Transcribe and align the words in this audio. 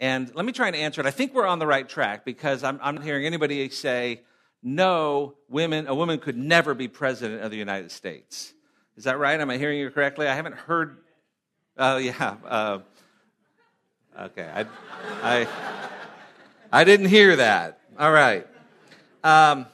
And 0.00 0.32
let 0.34 0.44
me 0.44 0.52
try 0.52 0.68
and 0.68 0.76
answer 0.76 1.00
it. 1.00 1.06
I 1.06 1.10
think 1.10 1.34
we're 1.34 1.46
on 1.46 1.58
the 1.58 1.66
right 1.66 1.88
track 1.88 2.24
because 2.24 2.62
I'm, 2.62 2.78
I'm 2.82 2.96
not 2.96 3.04
hearing 3.04 3.26
anybody 3.26 3.68
say, 3.70 4.22
no, 4.62 5.34
women, 5.48 5.86
a 5.88 5.94
woman 5.94 6.18
could 6.18 6.36
never 6.36 6.74
be 6.74 6.88
president 6.88 7.42
of 7.42 7.50
the 7.50 7.56
United 7.56 7.90
States. 7.90 8.52
Is 8.96 9.04
that 9.04 9.18
right? 9.18 9.38
Am 9.40 9.50
I 9.50 9.58
hearing 9.58 9.78
you 9.78 9.90
correctly? 9.90 10.26
I 10.26 10.34
haven't 10.34 10.56
heard. 10.56 10.98
Oh, 11.76 11.94
uh, 11.94 11.98
yeah. 11.98 12.36
Uh, 12.44 12.78
okay. 14.20 14.48
I, 14.52 14.66
I, 15.22 15.48
I 16.72 16.84
didn't 16.84 17.06
hear 17.06 17.36
that. 17.36 17.80
All 17.98 18.12
right. 18.12 18.46
Um, 19.24 19.66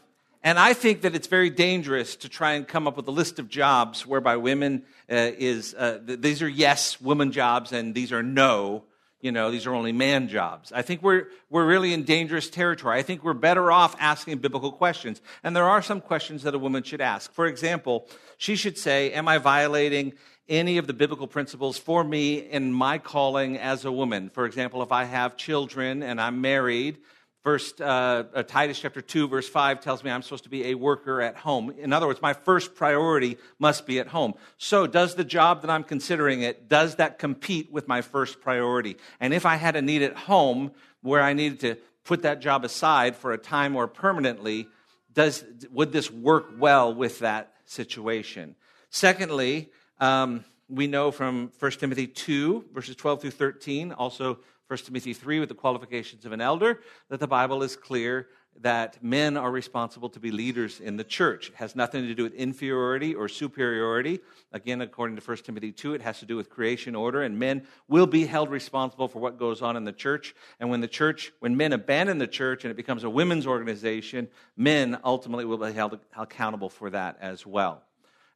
and 0.43 0.59
I 0.59 0.75
think 0.75 1.03
that 1.03 1.15
it's 1.15 1.27
very 1.27 1.49
dangerous 1.49 2.17
to 2.17 2.29
try 2.29 2.53
and 2.53 2.69
come 2.69 2.87
up 2.87 2.97
with 2.97 3.09
a 3.09 3.11
list 3.11 3.39
of 3.39 3.49
jobs 3.49 4.07
whereby 4.07 4.37
women 4.37 4.85
uh, 5.11 5.33
is, 5.39 5.75
uh, 5.75 6.01
th- 6.07 6.21
these 6.21 6.43
are 6.43 6.49
yes, 6.49 7.01
woman 7.01 7.33
jobs, 7.33 7.73
and 7.73 7.95
these 7.95 8.13
are 8.13 8.23
no, 8.23 8.85
you 9.25 9.33
know, 9.33 9.51
these 9.51 9.65
are 9.65 9.75
only 9.75 9.93
man 9.93 10.29
jobs. 10.29 10.71
I 10.71 10.83
think 10.83 11.03
we're, 11.03 11.29
we're 11.49 11.65
really 11.65 11.95
in 11.95 12.05
dangerous 12.05 12.51
territory. 12.51 12.99
I 12.99 13.03
think 13.03 13.25
we're 13.25 13.33
better 13.33 13.73
off 13.73 13.97
asking 13.99 14.37
biblical 14.39 14.71
questions. 14.71 15.23
And 15.43 15.57
there 15.57 15.65
are 15.65 15.81
some 15.81 16.03
questions 16.03 16.43
that 16.43 16.55
a 16.55 16.59
woman 16.59 16.83
should 16.83 17.01
ask. 17.01 17.33
For 17.33 17.47
example, 17.47 18.07
she 18.37 18.55
should 18.55 18.77
say, 18.77 19.13
Am 19.13 19.27
I 19.27 19.39
violating 19.39 20.13
any 20.47 20.77
of 20.77 20.87
the 20.87 20.93
biblical 20.93 21.27
principles 21.27 21.79
for 21.79 22.05
me 22.05 22.35
in 22.37 22.71
my 22.71 22.99
calling 22.99 23.57
as 23.57 23.87
a 23.87 23.91
woman? 23.91 24.29
For 24.29 24.45
example, 24.45 24.83
if 24.83 24.93
I 24.93 25.05
have 25.05 25.39
children 25.39 26.03
and 26.03 26.21
I'm 26.21 26.43
married, 26.43 26.99
First, 27.45 27.83
uh, 27.83 28.25
uh, 28.33 28.43
Titus 28.43 28.81
chapter 28.81 29.03
2, 29.03 29.29
verse 29.29 29.47
5 29.47 29.83
tells 29.83 30.03
me 30.03 30.11
I'm 30.11 30.23
supposed 30.23 30.45
to 30.45 30.51
be 30.51 30.69
a 30.69 30.77
worker 30.77 31.21
at 31.21 31.37
home. 31.37 31.75
In 31.79 31.93
other 31.93 32.07
words, 32.07 32.23
my 32.23 32.33
first 32.33 32.75
priority 32.75 33.37
must 33.59 33.85
be 33.85 33.99
at 33.99 34.07
home. 34.07 34.33
So, 34.57 34.87
does 34.87 35.15
the 35.15 35.25
job 35.25 35.61
that 35.61 35.71
I'm 35.71 35.85
considering 35.85 36.41
it, 36.41 36.71
does 36.71 36.95
that 36.95 37.19
compete 37.19 37.71
with 37.71 37.87
my 37.87 38.01
first 38.01 38.41
priority? 38.41 38.97
And 39.21 39.35
if 39.35 39.45
I 39.45 39.57
had 39.57 39.77
a 39.77 39.83
need 39.83 40.01
at 40.01 40.17
home 40.17 40.73
where 41.03 41.21
I 41.21 41.35
needed 41.35 41.61
to 41.61 41.77
put 42.05 42.23
that 42.23 42.41
job 42.41 42.65
aside 42.65 43.15
for 43.15 43.35
a 43.35 43.39
time 43.39 43.77
or 43.77 43.89
permanently, 43.89 44.67
does, 45.13 45.45
would 45.71 45.93
this 45.93 46.11
work 46.11 46.47
well 46.59 46.95
with 46.95 47.19
that 47.19 47.53
situation? 47.67 48.57
Secondly, 48.89 49.71
um, 50.01 50.47
we 50.75 50.87
know 50.87 51.11
from 51.11 51.53
1 51.59 51.71
Timothy 51.73 52.07
2, 52.07 52.67
verses 52.73 52.97
12 52.97 53.23
through 53.23 53.31
13, 53.31 53.93
also 53.93 54.39
1 54.69 54.79
Timothy 54.79 55.13
3 55.13 55.41
with 55.41 55.49
the 55.49 55.55
qualifications 55.55 56.25
of 56.25 56.33
an 56.33 56.41
elder, 56.41 56.81
that 57.09 57.21
the 57.21 57.27
Bible 57.27 57.63
is 57.63 57.77
clear 57.77 58.29
that 58.61 59.03
men 59.03 59.37
are 59.37 59.51
responsible 59.51 60.09
to 60.09 60.21
be 60.21 60.31
leaders 60.31 60.81
in 60.81 60.97
the 60.97 61.05
church. 61.05 61.49
It 61.49 61.57
has 61.57 61.75
nothing 61.75 62.07
to 62.07 62.15
do 62.15 62.23
with 62.23 62.35
inferiority 62.35 63.15
or 63.15 63.29
superiority. 63.29 64.21
Again, 64.53 64.81
according 64.81 65.17
to 65.17 65.23
1 65.23 65.37
Timothy 65.39 65.73
2, 65.73 65.95
it 65.95 66.03
has 66.03 66.21
to 66.21 66.27
do 66.27 66.37
with 66.37 66.51
creation 66.51 66.95
order, 66.95 67.23
and 67.23 67.39
men 67.39 67.67
will 67.89 68.07
be 68.07 68.27
held 68.27 68.51
responsible 68.51 69.09
for 69.09 69.19
what 69.19 69.39
goes 69.39 69.61
on 69.61 69.77
in 69.77 69.85
the 69.85 69.93
church. 69.93 70.35
And 70.61 70.71
when 70.71 70.81
the 70.81 70.89
church, 70.89 71.33
when 71.41 71.57
men 71.57 71.73
abandon 71.73 72.19
the 72.19 72.27
church 72.27 72.65
and 72.65 72.71
it 72.71 72.77
becomes 72.77 73.05
a 73.05 73.11
women's 73.11 73.47
organization, 73.47 74.29
men 74.57 74.99
ultimately 75.05 75.45
will 75.45 75.59
be 75.59 75.73
held 75.73 75.99
accountable 76.17 76.69
for 76.69 76.91
that 76.91 77.19
as 77.21 77.45
well. 77.45 77.83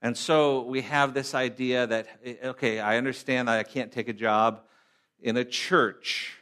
And 0.01 0.17
so 0.17 0.63
we 0.63 0.83
have 0.83 1.13
this 1.13 1.35
idea 1.35 1.87
that, 1.87 2.07
okay, 2.45 2.79
I 2.79 2.99
understand 2.99 3.49
that 3.49 3.59
I 3.59 3.65
can't 3.65 3.91
take 3.91 4.09
a 4.09 4.13
job 4.13 4.63
in 5.21 5.37
a 5.37 5.45
church 5.45 6.37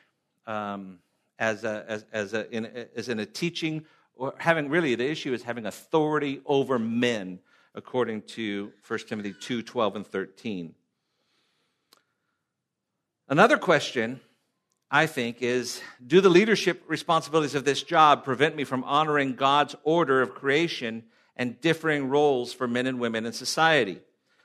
um, 0.47 0.99
as, 1.39 1.65
a, 1.65 1.85
as, 1.89 2.05
as, 2.13 2.35
a, 2.35 2.51
in, 2.55 2.67
as 2.95 3.09
in 3.09 3.19
a 3.19 3.27
teaching, 3.27 3.87
or 4.15 4.35
having 4.39 4.69
really 4.69 4.95
the 4.95 5.09
issue 5.09 5.33
is 5.33 5.43
having 5.43 5.65
authority 5.65 6.43
over 6.45 6.79
men, 6.79 7.39
according 7.75 8.23
to 8.23 8.73
1 8.87 8.99
Timothy 9.09 9.35
2 9.41 9.63
12 9.63 9.97
and 9.97 10.07
13. 10.07 10.75
Another 13.29 13.57
question, 13.57 14.21
I 14.91 15.07
think, 15.07 15.39
is 15.41 15.81
Do 16.07 16.21
the 16.21 16.29
leadership 16.29 16.85
responsibilities 16.87 17.55
of 17.55 17.65
this 17.65 17.83
job 17.83 18.23
prevent 18.23 18.55
me 18.55 18.65
from 18.65 18.85
honoring 18.85 19.35
God's 19.35 19.75
order 19.83 20.21
of 20.21 20.35
creation 20.35 21.05
and 21.37 21.61
differing 21.61 22.09
roles 22.09 22.53
for 22.53 22.67
men 22.67 22.87
and 22.87 22.99
women 23.01 23.27
in 23.27 23.33
society? 23.33 24.01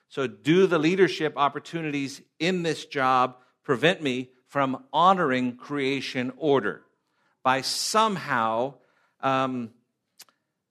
So, 0.10 0.28
do 0.28 0.68
the 0.68 0.80
leadership 0.80 1.34
opportunities 1.38 2.22
in 2.38 2.64
this 2.64 2.86
job 2.86 3.38
prevent 3.64 4.02
me 4.02 4.32
from 4.48 4.84
honoring 4.92 5.56
creation 5.56 6.34
order 6.36 6.82
by 7.44 7.62
somehow 7.62 8.74
um, 9.22 9.72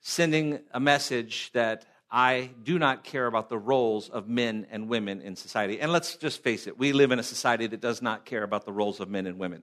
sending 0.00 0.61
a 0.72 0.81
message 0.81 1.50
that 1.53 1.87
I 2.11 2.50
do 2.62 2.78
not 2.78 3.05
care 3.05 3.27
about 3.27 3.49
the 3.49 3.59
roles 3.59 4.09
of 4.09 4.28
men 4.28 4.67
and 4.71 4.89
women 4.89 5.21
in 5.23 5.37
society. 5.37 5.81
And 5.81 5.93
let's 5.93 6.17
just 6.17 6.43
face 6.43 6.67
it, 6.67 6.78
we 6.78 6.93
live 6.93 7.12
in 7.12 7.19
a 7.19 7.23
society 7.23 7.67
that 7.69 7.81
does 7.81 8.03
not 8.03 8.25
care 8.25 8.43
about 8.43 8.65
the 8.65 8.73
roles 8.73 9.00
of 9.00 9.09
men 9.09 9.27
and 9.27 9.39
women. 9.39 9.62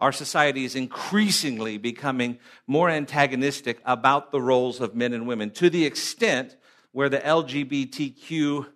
Our 0.00 0.12
society 0.12 0.64
is 0.64 0.74
increasingly 0.74 1.76
becoming 1.76 2.38
more 2.66 2.88
antagonistic 2.88 3.80
about 3.84 4.32
the 4.32 4.40
roles 4.40 4.80
of 4.80 4.94
men 4.94 5.12
and 5.12 5.26
women 5.26 5.50
to 5.52 5.68
the 5.68 5.84
extent 5.84 6.56
where 6.92 7.10
the 7.10 7.18
LGBTQ 7.18 8.66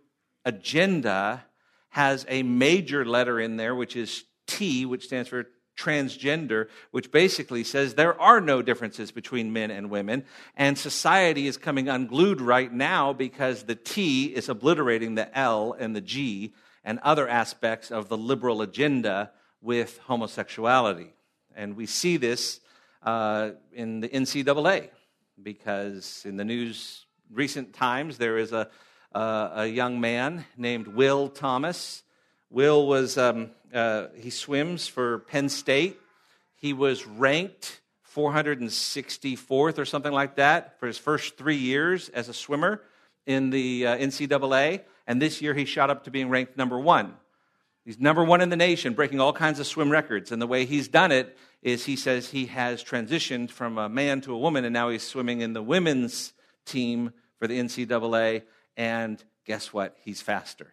agenda 0.45 1.47
has 1.89 2.27
a 2.29 2.43
major 2.43 3.05
letter 3.05 3.41
in 3.41 3.57
there, 3.57 3.75
which 3.75 3.97
is 3.97 4.25
T, 4.47 4.85
which 4.85 5.07
stands 5.07 5.29
for 5.31 5.47
transgender, 5.77 6.69
which 6.91 7.11
basically 7.11 7.65
says 7.65 7.95
there 7.95 8.21
are 8.21 8.41
no 8.41 8.63
differences 8.63 9.11
between 9.11 9.53
men 9.53 9.71
and 9.71 9.91
women. 9.91 10.25
And 10.57 10.79
society 10.79 11.47
is 11.47 11.57
coming 11.57 11.89
unglued 11.89 12.41
right 12.41 12.73
now 12.73 13.13
because 13.13 13.65
the 13.65 13.75
T 13.75 14.27
is 14.27 14.49
obliterating 14.49 15.15
the 15.15 15.37
L 15.37 15.75
and 15.79 15.97
the 15.97 16.01
G 16.01 16.55
and 16.85 16.99
other 17.01 17.29
aspects 17.29 17.91
of 17.91 18.09
the 18.09 18.19
liberal 18.19 18.61
agenda 18.61 19.33
with 19.61 19.99
homosexuality. 20.07 21.14
And 21.57 21.77
we 21.77 21.87
see 21.87 22.17
this 22.17 22.61
uh, 23.03 23.51
in 23.73 24.01
the 24.01 24.09
NCAA 24.09 24.91
because 25.43 26.23
in 26.25 26.37
the 26.37 26.45
news 26.45 27.07
recent 27.31 27.73
times 27.73 28.19
there 28.19 28.39
is 28.39 28.53
a 28.53 28.69
uh, 29.15 29.51
a 29.55 29.67
young 29.67 30.01
man 30.01 30.45
named 30.57 30.89
Will 30.89 31.29
Thomas. 31.29 32.03
Will 32.51 32.87
was, 32.87 33.17
um, 33.17 33.51
uh, 33.73 34.07
he 34.17 34.31
swims 34.31 34.89
for 34.89 35.21
Penn 35.21 35.49
State. 35.49 35.99
He 36.57 36.73
was 36.73 37.07
ranked 37.07 37.81
464th 38.15 39.79
or 39.79 39.85
something 39.85 40.13
like 40.13 40.37
that 40.37 40.79
for 40.79 40.87
his 40.87 40.99
first 40.99 41.37
three 41.37 41.57
years 41.57 42.09
as 42.09 42.29
a 42.29 42.35
swimmer 42.35 42.83
in 43.27 43.51
the 43.51 43.87
uh, 43.87 43.97
NCAA. 43.97 44.83
And 45.07 45.21
this 45.21 45.41
year 45.43 45.55
he 45.55 45.65
shot 45.65 45.91
up 45.91 46.05
to 46.05 46.11
being 46.11 46.29
ranked 46.29 46.57
number 46.57 46.79
one. 46.79 47.15
He's 47.85 48.01
number 48.01 48.25
one 48.25 48.41
in 48.41 48.49
the 48.49 48.57
nation, 48.57 48.95
breaking 48.95 49.21
all 49.21 49.33
kinds 49.33 49.61
of 49.61 49.67
swim 49.67 49.91
records. 49.91 50.33
And 50.33 50.41
the 50.41 50.47
way 50.47 50.65
he's 50.65 50.89
done 50.89 51.13
it 51.13 51.37
is 51.63 51.85
he 51.85 51.97
says 51.97 52.31
he 52.31 52.47
has 52.47 52.83
transitioned 52.83 53.51
from 53.51 53.77
a 53.77 53.89
man 53.89 54.21
to 54.23 54.35
a 54.35 54.39
woman, 54.39 54.65
and 54.65 54.73
now 54.73 54.89
he's 54.89 55.03
swimming 55.03 55.41
in 55.41 55.53
the 55.53 55.63
women's 55.63 56.33
team 56.65 57.13
for 57.39 57.47
the 57.47 57.59
NCAA 57.59 58.43
and 58.77 59.23
guess 59.45 59.73
what? 59.73 59.97
He's 60.03 60.21
faster. 60.21 60.73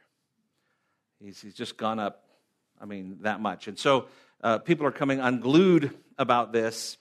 He's, 1.20 1.40
he's 1.42 1.54
just 1.54 1.78
gone 1.78 2.00
up, 2.00 2.24
I 2.80 2.86
mean, 2.86 3.20
that 3.22 3.40
much. 3.40 3.68
And 3.68 3.78
so 3.78 4.08
uh, 4.44 4.58
people 4.60 4.86
are 4.86 4.92
coming 4.92 5.20
unglued 5.20 5.92
about 6.18 6.52
this, 6.52 6.98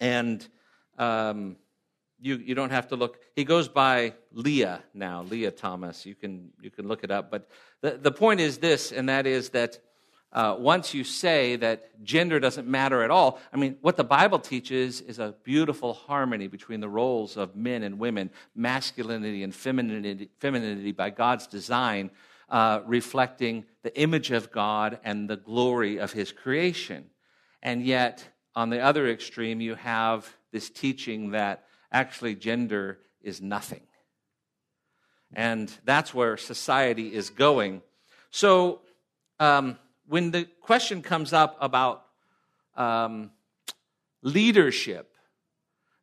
and 0.00 0.46
um, 0.98 1.56
you, 2.20 2.36
you 2.36 2.54
don't 2.54 2.70
have 2.70 2.88
to 2.88 2.96
look. 2.96 3.20
He 3.36 3.44
goes 3.44 3.68
by 3.68 4.14
Lia 4.32 4.82
now, 4.94 5.22
Lia 5.22 5.50
Thomas. 5.50 6.04
You 6.04 6.14
can, 6.14 6.50
you 6.60 6.70
can 6.70 6.88
look 6.88 7.04
it 7.04 7.10
up. 7.10 7.30
But 7.30 7.48
the, 7.80 7.92
the 7.92 8.12
point 8.12 8.40
is 8.40 8.58
this, 8.58 8.92
and 8.92 9.08
that 9.08 9.26
is 9.26 9.50
that 9.50 9.78
uh, 10.30 10.56
once 10.58 10.92
you 10.92 11.04
say 11.04 11.56
that 11.56 12.02
gender 12.04 12.38
doesn't 12.38 12.68
matter 12.68 13.02
at 13.02 13.10
all, 13.10 13.40
I 13.52 13.56
mean, 13.56 13.78
what 13.80 13.96
the 13.96 14.04
Bible 14.04 14.38
teaches 14.38 15.00
is 15.00 15.18
a 15.18 15.34
beautiful 15.42 15.94
harmony 15.94 16.48
between 16.48 16.80
the 16.80 16.88
roles 16.88 17.36
of 17.36 17.56
men 17.56 17.82
and 17.82 17.98
women, 17.98 18.30
masculinity 18.54 19.42
and 19.42 19.54
femininity, 19.54 20.28
femininity 20.38 20.92
by 20.92 21.10
God's 21.10 21.46
design, 21.46 22.10
uh, 22.50 22.80
reflecting 22.84 23.64
the 23.82 23.98
image 23.98 24.30
of 24.30 24.52
God 24.52 24.98
and 25.02 25.30
the 25.30 25.36
glory 25.36 25.98
of 25.98 26.12
His 26.12 26.30
creation. 26.30 27.06
And 27.62 27.82
yet, 27.82 28.24
on 28.54 28.68
the 28.68 28.80
other 28.80 29.08
extreme, 29.08 29.60
you 29.62 29.76
have 29.76 30.36
this 30.52 30.68
teaching 30.68 31.30
that 31.30 31.64
actually 31.92 32.34
gender 32.34 32.98
is 33.22 33.40
nothing. 33.40 33.82
And 35.34 35.70
that's 35.84 36.14
where 36.14 36.36
society 36.36 37.12
is 37.14 37.30
going. 37.30 37.82
So, 38.30 38.80
um, 39.40 39.78
when 40.06 40.30
the 40.30 40.44
question 40.62 41.02
comes 41.02 41.32
up 41.32 41.56
about 41.60 42.04
um, 42.76 43.30
leadership, 44.22 45.14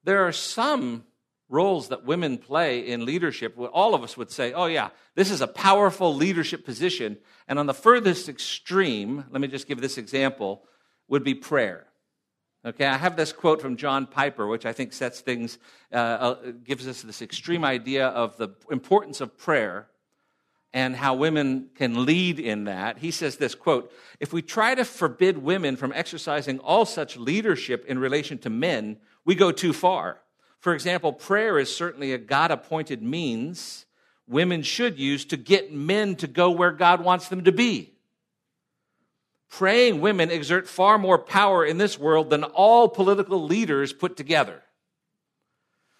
there 0.03 0.27
are 0.27 0.31
some 0.31 1.03
roles 1.49 1.89
that 1.89 2.05
women 2.05 2.37
play 2.37 2.87
in 2.87 3.05
leadership. 3.05 3.57
All 3.57 3.95
of 3.95 4.03
us 4.03 4.15
would 4.15 4.31
say, 4.31 4.53
oh, 4.53 4.65
yeah, 4.65 4.89
this 5.15 5.31
is 5.31 5.41
a 5.41 5.47
powerful 5.47 6.13
leadership 6.13 6.65
position. 6.65 7.17
And 7.47 7.57
on 7.59 7.65
the 7.65 7.73
furthest 7.73 8.29
extreme, 8.29 9.25
let 9.31 9.41
me 9.41 9.47
just 9.47 9.67
give 9.67 9.81
this 9.81 9.97
example, 9.97 10.63
would 11.07 11.23
be 11.23 11.33
prayer. 11.35 11.85
Okay, 12.65 12.87
I 12.87 12.97
have 12.97 13.15
this 13.15 13.31
quote 13.31 13.61
from 13.61 13.77
John 13.77 14.07
Piper, 14.07 14.47
which 14.47 14.65
I 14.65 14.73
think 14.73 14.91
sets 14.91 15.21
things, 15.21 15.59
uh, 15.93 15.95
uh, 15.95 16.51
gives 16.63 16.87
us 16.87 17.03
this 17.03 17.21
extreme 17.21 17.63
idea 17.63 18.07
of 18.07 18.37
the 18.37 18.49
importance 18.71 19.21
of 19.21 19.37
prayer 19.37 19.85
and 20.73 20.95
how 20.95 21.13
women 21.13 21.69
can 21.75 22.07
lead 22.07 22.39
in 22.39 22.63
that. 22.63 22.97
He 22.97 23.11
says 23.11 23.37
this 23.37 23.53
quote, 23.53 23.93
if 24.19 24.33
we 24.33 24.41
try 24.41 24.73
to 24.73 24.83
forbid 24.83 25.37
women 25.37 25.75
from 25.75 25.93
exercising 25.93 26.57
all 26.57 26.85
such 26.85 27.17
leadership 27.17 27.85
in 27.87 27.99
relation 27.99 28.39
to 28.39 28.49
men, 28.49 28.97
we 29.25 29.35
go 29.35 29.51
too 29.51 29.71
far. 29.71 30.21
For 30.59 30.73
example, 30.73 31.13
prayer 31.13 31.59
is 31.59 31.73
certainly 31.73 32.13
a 32.13 32.17
God 32.17 32.49
appointed 32.49 33.03
means 33.03 33.85
women 34.27 34.63
should 34.63 34.97
use 34.97 35.23
to 35.25 35.37
get 35.37 35.71
men 35.71 36.15
to 36.15 36.25
go 36.25 36.49
where 36.49 36.71
God 36.71 37.03
wants 37.03 37.27
them 37.27 37.43
to 37.43 37.51
be. 37.51 37.94
Praying 39.49 40.01
women 40.01 40.31
exert 40.31 40.67
far 40.67 40.97
more 40.97 41.17
power 41.17 41.65
in 41.65 41.77
this 41.77 41.97
world 41.97 42.29
than 42.29 42.43
all 42.43 42.89
political 42.89 43.43
leaders 43.43 43.93
put 43.93 44.17
together. 44.17 44.63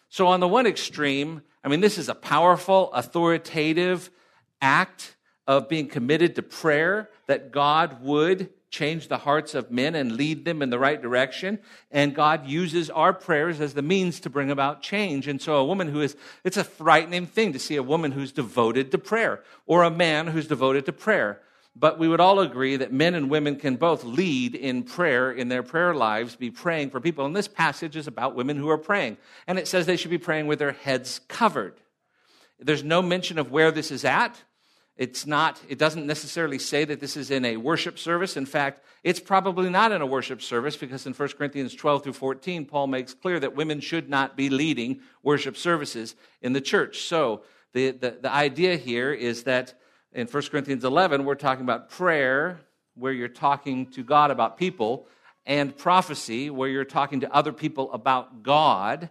So, 0.10 0.28
on 0.28 0.40
the 0.40 0.48
one 0.48 0.66
extreme, 0.66 1.42
I 1.64 1.68
mean, 1.68 1.82
this 1.82 1.98
is 1.98 2.10
a 2.10 2.16
powerful, 2.16 2.92
authoritative 2.94 4.10
act 4.62 5.16
of 5.48 5.70
being 5.70 5.88
committed 5.88 6.36
to 6.36 6.42
prayer 6.42 7.10
that 7.28 7.52
God 7.52 8.02
would 8.02 8.50
change 8.70 9.08
the 9.08 9.20
hearts 9.20 9.56
of 9.56 9.72
men 9.72 9.96
and 9.96 10.14
lead 10.14 10.44
them 10.44 10.62
in 10.62 10.70
the 10.70 10.80
right 10.80 11.02
direction. 11.02 11.60
And 11.92 12.14
God 12.14 12.46
uses 12.46 12.90
our 12.90 13.14
prayers 13.14 13.62
as 13.62 13.74
the 13.74 13.82
means 13.82 14.20
to 14.22 14.30
bring 14.30 14.52
about 14.52 14.82
change. 14.82 15.28
And 15.28 15.42
so, 15.42 15.56
a 15.56 15.66
woman 15.66 15.88
who 15.88 16.02
is, 16.02 16.16
it's 16.44 16.58
a 16.58 16.64
frightening 16.64 17.26
thing 17.26 17.54
to 17.54 17.60
see 17.60 17.76
a 17.76 17.84
woman 17.84 18.12
who's 18.12 18.32
devoted 18.32 18.92
to 18.92 18.98
prayer 18.98 19.44
or 19.66 19.84
a 19.84 19.92
man 19.92 20.28
who's 20.28 20.48
devoted 20.48 20.86
to 20.86 20.94
prayer. 20.94 21.42
But 21.76 22.00
we 22.00 22.08
would 22.08 22.22
all 22.22 22.40
agree 22.40 22.78
that 22.78 22.94
men 22.94 23.16
and 23.16 23.30
women 23.30 23.58
can 23.58 23.76
both 23.76 24.06
lead 24.06 24.56
in 24.56 24.84
prayer 24.84 25.32
in 25.32 25.50
their 25.50 25.64
prayer 25.64 25.94
lives, 25.94 26.36
be 26.36 26.50
praying 26.50 26.92
for 26.92 27.02
people. 27.02 27.26
And 27.26 27.36
this 27.36 27.50
passage 27.50 27.98
is 27.98 28.08
about 28.08 28.36
women 28.36 28.56
who 28.56 28.70
are 28.70 28.78
praying. 28.78 29.18
And 29.46 29.60
it 29.60 29.68
says 29.68 29.86
they 29.86 29.98
should 29.98 30.12
be 30.12 30.18
praying 30.18 30.48
with 30.48 30.60
their 30.60 30.72
heads 30.72 31.20
covered. 31.28 31.82
There's 32.60 32.84
no 32.84 33.02
mention 33.02 33.38
of 33.38 33.52
where 33.52 33.72
this 33.72 33.92
is 33.92 34.06
at. 34.06 34.42
It's 34.96 35.26
not, 35.26 35.62
it 35.68 35.78
doesn't 35.78 36.08
necessarily 36.08 36.58
say 36.58 36.86
that 36.86 37.02
this 37.02 37.18
is 37.18 37.30
in 37.30 37.44
a 37.44 37.58
worship 37.58 38.00
service. 38.00 38.38
In 38.38 38.46
fact, 38.46 38.82
it's 39.04 39.20
probably 39.20 39.70
not 39.70 39.92
in 39.92 40.02
a 40.02 40.06
worship 40.06 40.42
service 40.42 40.78
because 40.78 41.06
in 41.06 41.12
1 41.14 41.30
Corinthians 41.38 41.76
12 41.76 42.04
through 42.04 42.14
14, 42.14 42.66
Paul 42.66 42.88
makes 42.88 43.14
clear 43.14 43.38
that 43.42 43.58
women 43.58 43.82
should 43.82 44.10
not 44.10 44.38
be 44.38 44.50
leading 44.50 45.02
worship 45.22 45.58
services 45.58 46.16
in 46.42 46.54
the 46.54 46.62
church. 46.62 47.02
So 47.02 47.42
the, 47.74 47.92
the, 47.92 48.20
the 48.22 48.32
idea 48.32 48.78
here 48.78 49.12
is 49.12 49.44
that 49.44 49.74
in 50.16 50.28
1 50.28 50.44
Corinthians 50.44 50.86
11, 50.86 51.26
we're 51.26 51.36
talking 51.36 51.66
about 51.66 51.90
prayer, 51.90 52.62
where 52.96 53.12
you're 53.12 53.28
talking 53.28 53.92
to 53.92 54.02
God 54.02 54.32
about 54.32 54.58
people, 54.58 55.08
and 55.46 55.78
prophecy, 55.78 56.50
where 56.50 56.70
you're 56.70 56.86
talking 56.86 57.20
to 57.20 57.36
other 57.36 57.52
people 57.52 57.92
about 57.92 58.42
God. 58.42 59.10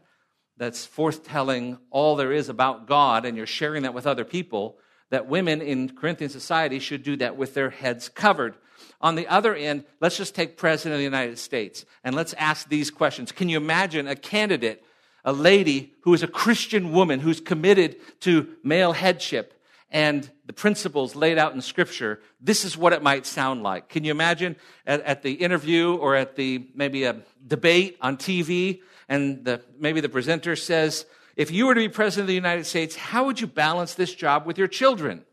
That's 0.57 0.87
forthtelling 0.87 1.79
all 1.91 2.17
there 2.17 2.33
is 2.33 2.49
about 2.49 2.89
God, 2.89 3.27
and 3.27 3.37
you're 3.37 3.47
sharing 3.47 3.83
that 3.83 3.93
with 3.93 4.07
other 4.07 4.25
people 4.25 4.79
that 5.11 5.29
women 5.29 5.61
in 5.61 5.95
Corinthian 5.95 6.31
society 6.31 6.79
should 6.79 7.03
do 7.03 7.17
that 7.17 7.37
with 7.37 7.53
their 7.53 7.69
heads 7.69 8.09
covered. 8.09 8.55
On 9.03 9.15
the 9.15 9.29
other 9.29 9.55
end, 9.55 9.85
let's 10.01 10.17
just 10.17 10.35
take 10.35 10.57
President 10.57 10.95
of 10.95 10.99
the 10.99 11.05
United 11.05 11.39
States 11.39 11.85
and 12.03 12.17
let's 12.17 12.33
ask 12.35 12.69
these 12.71 12.91
questions. 12.91 13.31
Can 13.31 13.51
you 13.51 13.59
imagine 13.59 14.09
a 14.09 14.17
candidate, 14.17 14.83
a 15.23 15.35
lady 15.35 15.93
who 16.01 16.15
is 16.15 16.23
a 16.23 16.29
Christian 16.29 16.93
woman 16.93 17.21
who's 17.21 17.41
committed 17.41 17.97
to 18.21 18.57
male 18.65 18.93
headship 18.93 19.54
and 19.95 20.29
the 20.45 20.53
principles 20.53 21.15
laid 21.15 21.39
out 21.39 21.55
in 21.55 21.61
Scripture? 21.63 22.21
This 22.41 22.65
is 22.65 22.77
what 22.77 22.93
it 22.93 23.01
might 23.01 23.25
sound 23.27 23.63
like. 23.63 23.89
Can 23.89 24.03
you 24.03 24.11
imagine 24.11 24.57
at, 24.85 25.01
at 25.03 25.23
the 25.23 25.35
interview 25.35 25.95
or 25.95 26.17
at 26.17 26.35
the 26.35 26.67
maybe 26.75 27.05
a 27.05 27.23
debate 27.47 27.97
on 28.01 28.17
TV 28.17 28.81
and 29.09 29.45
the, 29.45 29.63
maybe 29.79 30.01
the 30.01 30.09
presenter 30.09 30.57
says, 30.57 31.07
if 31.37 31.53
you 31.53 31.67
were 31.67 31.75
to 31.75 31.81
be 31.81 31.89
president 31.89 32.25
of 32.25 32.29
the 32.29 32.35
United 32.35 32.67
States, 32.67 32.97
how 32.97 33.25
would 33.27 33.41
you 33.41 33.47
balance 33.47 33.95
this 33.95 34.13
job 34.13 34.47
with 34.47 34.59
your 34.59 34.67
children? 34.67 35.25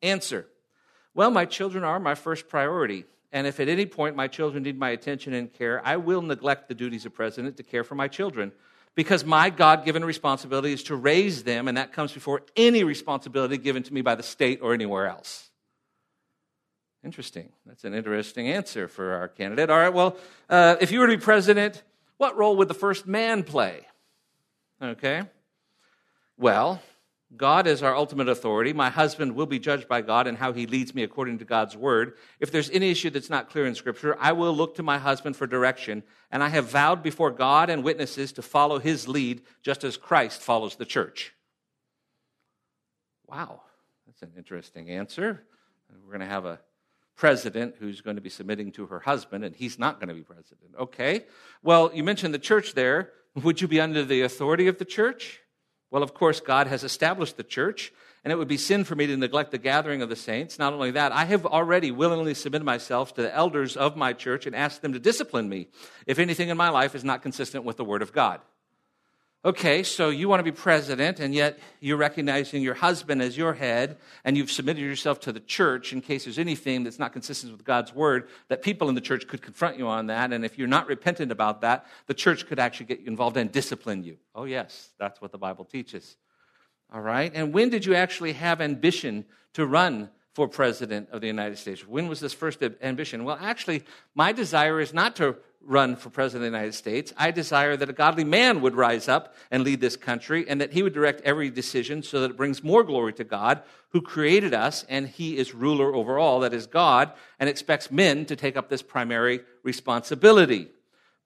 Answer 0.00 0.46
Well, 1.12 1.32
my 1.32 1.44
children 1.44 1.82
are 1.82 1.98
my 1.98 2.14
first 2.14 2.48
priority. 2.48 3.04
And 3.32 3.48
if 3.48 3.58
at 3.58 3.68
any 3.68 3.86
point 3.86 4.14
my 4.14 4.28
children 4.28 4.62
need 4.62 4.78
my 4.78 4.90
attention 4.90 5.32
and 5.32 5.52
care, 5.52 5.84
I 5.84 5.96
will 5.96 6.22
neglect 6.22 6.68
the 6.68 6.74
duties 6.74 7.04
of 7.04 7.14
president 7.14 7.56
to 7.56 7.64
care 7.64 7.82
for 7.82 7.96
my 7.96 8.06
children 8.06 8.52
because 8.94 9.24
my 9.24 9.50
God 9.50 9.84
given 9.84 10.04
responsibility 10.04 10.72
is 10.72 10.82
to 10.84 10.96
raise 10.96 11.44
them, 11.44 11.68
and 11.68 11.76
that 11.76 11.92
comes 11.92 12.12
before 12.12 12.42
any 12.56 12.84
responsibility 12.84 13.56
given 13.58 13.82
to 13.82 13.94
me 13.94 14.02
by 14.02 14.14
the 14.14 14.22
state 14.22 14.60
or 14.62 14.74
anywhere 14.74 15.06
else. 15.06 15.50
Interesting. 17.04 17.50
That's 17.66 17.84
an 17.84 17.94
interesting 17.94 18.48
answer 18.48 18.86
for 18.86 19.14
our 19.14 19.28
candidate. 19.28 19.70
All 19.70 19.78
right, 19.78 19.92
well, 19.92 20.16
uh, 20.48 20.76
if 20.80 20.92
you 20.92 21.00
were 21.00 21.06
to 21.06 21.16
be 21.16 21.22
president, 21.22 21.82
what 22.16 22.36
role 22.36 22.56
would 22.56 22.68
the 22.68 22.74
first 22.74 23.06
man 23.06 23.42
play? 23.42 23.86
Okay? 24.80 25.22
Well, 26.36 26.80
God 27.36 27.66
is 27.66 27.82
our 27.82 27.96
ultimate 27.96 28.28
authority. 28.28 28.72
My 28.72 28.90
husband 28.90 29.34
will 29.34 29.46
be 29.46 29.58
judged 29.58 29.88
by 29.88 30.02
God 30.02 30.26
and 30.26 30.36
how 30.36 30.52
he 30.52 30.66
leads 30.66 30.94
me 30.94 31.02
according 31.02 31.38
to 31.38 31.44
God's 31.44 31.76
word. 31.76 32.14
If 32.40 32.50
there's 32.50 32.68
any 32.70 32.90
issue 32.90 33.10
that's 33.10 33.30
not 33.30 33.48
clear 33.48 33.66
in 33.66 33.74
Scripture, 33.74 34.16
I 34.20 34.32
will 34.32 34.54
look 34.54 34.74
to 34.76 34.82
my 34.82 34.98
husband 34.98 35.36
for 35.36 35.46
direction. 35.46 36.02
And 36.30 36.42
I 36.42 36.48
have 36.48 36.68
vowed 36.68 37.02
before 37.02 37.30
God 37.30 37.70
and 37.70 37.82
witnesses 37.82 38.32
to 38.32 38.42
follow 38.42 38.78
his 38.78 39.08
lead 39.08 39.42
just 39.62 39.82
as 39.82 39.96
Christ 39.96 40.42
follows 40.42 40.76
the 40.76 40.84
church. 40.84 41.32
Wow, 43.26 43.62
that's 44.06 44.22
an 44.22 44.32
interesting 44.36 44.90
answer. 44.90 45.44
We're 46.04 46.18
going 46.18 46.20
to 46.20 46.26
have 46.26 46.44
a 46.44 46.60
president 47.14 47.76
who's 47.78 48.00
going 48.00 48.16
to 48.16 48.22
be 48.22 48.30
submitting 48.30 48.72
to 48.72 48.86
her 48.86 49.00
husband, 49.00 49.44
and 49.44 49.54
he's 49.54 49.78
not 49.78 50.00
going 50.00 50.08
to 50.08 50.14
be 50.14 50.22
president. 50.22 50.72
Okay. 50.78 51.24
Well, 51.62 51.90
you 51.94 52.02
mentioned 52.02 52.34
the 52.34 52.38
church 52.38 52.74
there. 52.74 53.12
Would 53.34 53.60
you 53.60 53.68
be 53.68 53.80
under 53.80 54.04
the 54.04 54.22
authority 54.22 54.66
of 54.68 54.78
the 54.78 54.84
church? 54.84 55.41
Well, 55.92 56.02
of 56.02 56.14
course, 56.14 56.40
God 56.40 56.68
has 56.68 56.84
established 56.84 57.36
the 57.36 57.42
church, 57.42 57.92
and 58.24 58.32
it 58.32 58.36
would 58.36 58.48
be 58.48 58.56
sin 58.56 58.84
for 58.84 58.94
me 58.94 59.06
to 59.08 59.16
neglect 59.16 59.50
the 59.50 59.58
gathering 59.58 60.00
of 60.00 60.08
the 60.08 60.16
saints. 60.16 60.58
Not 60.58 60.72
only 60.72 60.90
that, 60.92 61.12
I 61.12 61.26
have 61.26 61.44
already 61.44 61.90
willingly 61.90 62.32
submitted 62.32 62.64
myself 62.64 63.12
to 63.14 63.22
the 63.22 63.34
elders 63.34 63.76
of 63.76 63.94
my 63.94 64.14
church 64.14 64.46
and 64.46 64.56
asked 64.56 64.80
them 64.80 64.94
to 64.94 64.98
discipline 64.98 65.50
me 65.50 65.68
if 66.06 66.18
anything 66.18 66.48
in 66.48 66.56
my 66.56 66.70
life 66.70 66.94
is 66.94 67.04
not 67.04 67.20
consistent 67.20 67.64
with 67.64 67.76
the 67.76 67.84
Word 67.84 68.00
of 68.00 68.14
God. 68.14 68.40
Okay, 69.44 69.82
so 69.82 70.10
you 70.10 70.28
want 70.28 70.38
to 70.38 70.44
be 70.44 70.52
president, 70.52 71.18
and 71.18 71.34
yet 71.34 71.58
you're 71.80 71.96
recognizing 71.96 72.62
your 72.62 72.74
husband 72.74 73.20
as 73.20 73.36
your 73.36 73.54
head, 73.54 73.96
and 74.24 74.36
you've 74.36 74.52
submitted 74.52 74.80
yourself 74.80 75.18
to 75.20 75.32
the 75.32 75.40
church 75.40 75.92
in 75.92 76.00
case 76.00 76.22
there's 76.22 76.38
anything 76.38 76.84
that's 76.84 77.00
not 77.00 77.12
consistent 77.12 77.50
with 77.50 77.64
God's 77.64 77.92
word, 77.92 78.28
that 78.46 78.62
people 78.62 78.88
in 78.88 78.94
the 78.94 79.00
church 79.00 79.26
could 79.26 79.42
confront 79.42 79.78
you 79.78 79.88
on 79.88 80.06
that. 80.06 80.32
And 80.32 80.44
if 80.44 80.58
you're 80.58 80.68
not 80.68 80.86
repentant 80.86 81.32
about 81.32 81.62
that, 81.62 81.86
the 82.06 82.14
church 82.14 82.46
could 82.46 82.60
actually 82.60 82.86
get 82.86 83.04
involved 83.04 83.36
and 83.36 83.50
discipline 83.50 84.04
you. 84.04 84.16
Oh, 84.32 84.44
yes, 84.44 84.90
that's 84.96 85.20
what 85.20 85.32
the 85.32 85.38
Bible 85.38 85.64
teaches. 85.64 86.16
All 86.92 87.00
right, 87.00 87.32
and 87.34 87.52
when 87.52 87.68
did 87.68 87.84
you 87.84 87.96
actually 87.96 88.34
have 88.34 88.60
ambition 88.60 89.24
to 89.54 89.66
run 89.66 90.10
for 90.34 90.48
president 90.48 91.08
of 91.10 91.20
the 91.20 91.26
United 91.26 91.58
States? 91.58 91.86
When 91.86 92.08
was 92.08 92.20
this 92.20 92.32
first 92.32 92.62
ambition? 92.82 93.24
Well, 93.24 93.38
actually, 93.40 93.84
my 94.14 94.32
desire 94.32 94.80
is 94.80 94.94
not 94.94 95.16
to 95.16 95.36
run 95.64 95.96
for 95.96 96.10
president 96.10 96.44
of 96.44 96.52
the 96.52 96.58
United 96.58 96.74
States. 96.74 97.12
I 97.16 97.30
desire 97.30 97.76
that 97.76 97.88
a 97.88 97.92
godly 97.92 98.24
man 98.24 98.60
would 98.62 98.74
rise 98.74 99.08
up 99.08 99.34
and 99.50 99.62
lead 99.62 99.80
this 99.80 99.96
country 99.96 100.44
and 100.48 100.60
that 100.60 100.72
he 100.72 100.82
would 100.82 100.92
direct 100.92 101.20
every 101.22 101.50
decision 101.50 102.02
so 102.02 102.20
that 102.20 102.30
it 102.30 102.36
brings 102.36 102.64
more 102.64 102.82
glory 102.82 103.12
to 103.14 103.24
God 103.24 103.62
who 103.90 104.00
created 104.00 104.54
us 104.54 104.84
and 104.88 105.06
he 105.06 105.36
is 105.36 105.54
ruler 105.54 105.94
over 105.94 106.18
all, 106.18 106.40
that 106.40 106.54
is 106.54 106.66
God, 106.66 107.12
and 107.38 107.48
expects 107.48 107.90
men 107.90 108.24
to 108.26 108.36
take 108.36 108.56
up 108.56 108.68
this 108.68 108.82
primary 108.82 109.40
responsibility. 109.62 110.68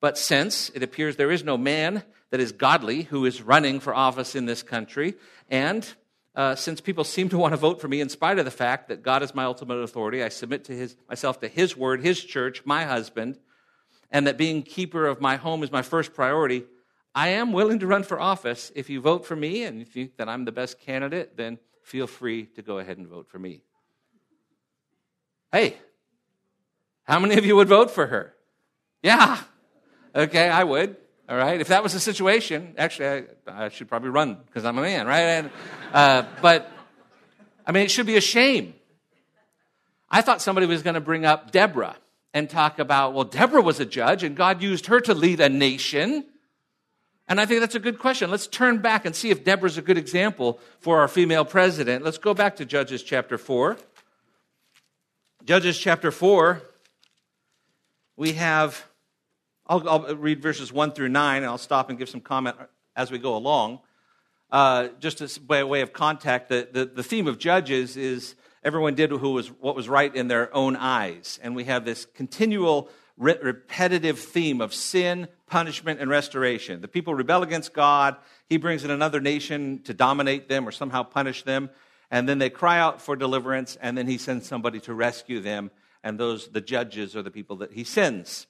But 0.01 0.19
since 0.19 0.71
it 0.71 0.83
appears 0.83 1.17
there 1.17 1.31
is 1.31 1.45
no 1.45 1.57
man 1.57 2.03
that 2.31 2.41
is 2.41 2.53
godly 2.53 3.03
who 3.03 3.25
is 3.25 3.43
running 3.43 3.81
for 3.81 3.95
office 3.95 4.35
in 4.35 4.47
this 4.47 4.63
country, 4.63 5.15
and 5.49 5.89
uh, 6.37 6.55
since 6.55 6.83
people 6.83 7.03
seem 7.03 7.31
to 7.31 7.39
want 7.39 7.53
to 7.53 7.57
vote 7.57 7.81
for 7.81 7.89
me 7.89 8.03
in 8.03 8.11
spite 8.11 8.39
of 8.39 8.45
the 8.45 8.51
fact 8.51 8.89
that 8.89 9.03
God 9.03 9.23
is 9.23 9.35
my 9.35 9.45
ultimate 9.45 9.77
authority, 9.77 10.23
I 10.23 10.29
submit 10.29 10.65
to 10.65 10.73
his, 10.73 10.95
myself 11.09 11.41
to 11.41 11.49
His 11.49 11.77
word, 11.77 12.03
His 12.03 12.23
church, 12.23 12.63
my 12.67 12.85
husband, 12.85 13.39
and 14.11 14.27
that 14.27 14.37
being 14.37 14.63
keeper 14.63 15.07
of 15.07 15.21
my 15.21 15.37
home 15.37 15.63
is 15.63 15.73
my 15.73 15.81
first 15.81 16.13
priority, 16.13 16.65
I 17.15 17.29
am 17.29 17.55
willing 17.55 17.79
to 17.79 17.87
run 17.87 18.03
for 18.03 18.21
office. 18.21 18.71
If 18.77 18.91
you 18.91 19.01
vote 19.01 19.25
for 19.25 19.35
me 19.35 19.65
and 19.65 19.79
you 19.79 19.87
think 19.87 20.19
that 20.19 20.29
I'm 20.29 20.45
the 20.45 20.53
best 20.53 20.79
candidate, 20.79 21.39
then 21.39 21.59
feel 21.83 22.07
free 22.07 22.45
to 22.57 22.63
go 22.63 22.79
ahead 22.79 22.99
and 22.99 23.09
vote 23.09 23.29
for 23.29 23.39
me. 23.39 23.63
Hey, 25.51 25.79
how 27.05 27.19
many 27.19 27.39
of 27.39 27.47
you 27.47 27.57
would 27.57 27.69
vote 27.69 27.91
for 27.91 28.09
her? 28.09 28.35
Yeah. 29.03 29.41
Okay, 30.15 30.51
I 30.51 30.65
would. 30.65 30.97
All 31.29 31.37
right. 31.37 31.61
If 31.61 31.69
that 31.69 31.83
was 31.83 31.93
the 31.93 31.99
situation, 31.99 32.75
actually, 32.79 33.27
I, 33.49 33.65
I 33.65 33.69
should 33.69 33.89
probably 33.89 34.11
run 34.11 34.39
because 34.47 34.65
I'm 34.65 34.79
a 34.79 34.83
man, 34.83 35.09
right? 35.09 35.21
And, 35.21 35.51
uh, 35.93 36.23
but, 36.41 36.71
I 37.67 37.73
mean, 37.73 37.83
it 37.83 37.91
should 37.91 38.07
be 38.07 38.17
a 38.17 38.21
shame. 38.21 38.75
I 40.09 40.23
thought 40.23 40.41
somebody 40.41 40.67
was 40.67 40.83
going 40.83 40.95
to 40.95 41.01
bring 41.01 41.25
up 41.25 41.51
Deborah 41.51 41.97
and 42.33 42.49
talk 42.49 42.79
about, 42.79 43.13
well, 43.13 43.25
Deborah 43.25 43.61
was 43.61 43.81
a 43.81 43.85
judge 43.85 44.23
and 44.23 44.37
God 44.37 44.63
used 44.63 44.87
her 44.87 45.01
to 45.01 45.15
lead 45.15 45.41
a 45.41 45.49
nation. 45.49 46.25
And 47.27 47.41
I 47.41 47.47
think 47.47 47.59
that's 47.59 47.75
a 47.75 47.81
good 47.81 47.99
question. 47.99 48.31
Let's 48.31 48.47
turn 48.47 48.79
back 48.79 49.05
and 49.05 49.17
see 49.17 49.31
if 49.31 49.43
Deborah's 49.43 49.79
a 49.79 49.83
good 49.83 49.99
example 49.99 50.61
for 50.79 51.01
our 51.01 51.09
female 51.09 51.45
president. 51.45 52.05
Let's 52.05 52.19
go 52.19 52.35
back 52.35 52.57
to 52.57 52.65
Judges 52.65 53.03
chapter 53.03 53.37
4. 53.37 53.77
Judges 55.45 55.77
chapter 55.77 56.13
4, 56.13 56.63
we 58.17 58.33
have, 58.33 58.85
I'll, 59.69 59.89
I'll 59.89 60.17
read 60.17 60.41
verses 60.41 60.73
1 60.73 60.93
through 60.93 61.09
9, 61.09 61.39
and 61.39 61.47
I'll 61.47 61.59
stop 61.59 61.91
and 61.91 61.99
give 61.99 62.09
some 62.09 62.21
comment 62.21 62.57
as 62.95 63.11
we 63.11 63.19
go 63.19 63.37
along. 63.37 63.81
uh, 64.51 64.89
just 65.01 65.21
as 65.21 65.39
by 65.39 65.65
way 65.65 65.81
of 65.81 65.93
contact, 65.93 66.49
the, 66.49 66.69
the, 66.71 66.85
the 66.85 67.03
theme 67.03 67.27
of 67.27 67.39
Judges 67.39 67.97
is 67.97 68.37
everyone 68.63 68.95
did 68.95 69.11
who 69.11 69.33
was, 69.33 69.49
what 69.49 69.75
was 69.75 69.89
right 69.89 70.15
in 70.15 70.29
their 70.29 70.55
own 70.55 70.77
eyes. 70.77 71.41
And 71.43 71.57
we 71.57 71.65
have 71.65 71.85
this 71.85 72.07
continual 72.15 72.89
re- 73.17 73.39
repetitive 73.43 74.19
theme 74.19 74.61
of 74.61 74.73
sin, 74.73 75.29
punishment, 75.47 76.01
and 76.01 76.09
restoration. 76.11 76.81
The 76.81 76.89
people 76.89 77.15
rebel 77.15 77.43
against 77.43 77.73
God. 77.73 78.17
He 78.49 78.57
brings 78.57 78.85
in 78.85 78.91
another 78.91 79.21
nation 79.21 79.83
to 79.85 79.95
dominate 79.95 80.49
them 80.49 80.67
or 80.67 80.73
somehow 80.73 81.03
punish 81.03 81.43
them. 81.43 81.71
And 82.11 82.29
then 82.29 82.39
they 82.39 82.51
cry 82.51 82.79
out 82.79 83.03
for 83.03 83.17
deliverance, 83.17 83.77
and 83.81 83.99
then 83.99 84.07
he 84.07 84.17
sends 84.17 84.47
somebody 84.47 84.79
to 84.81 84.95
rescue 84.95 85.41
them. 85.41 85.73
And 86.05 86.21
those, 86.21 86.49
the 86.49 86.61
judges, 86.61 87.17
are 87.17 87.23
the 87.23 87.33
people 87.33 87.57
that 87.57 87.73
he 87.73 87.83
sends. 87.83 88.47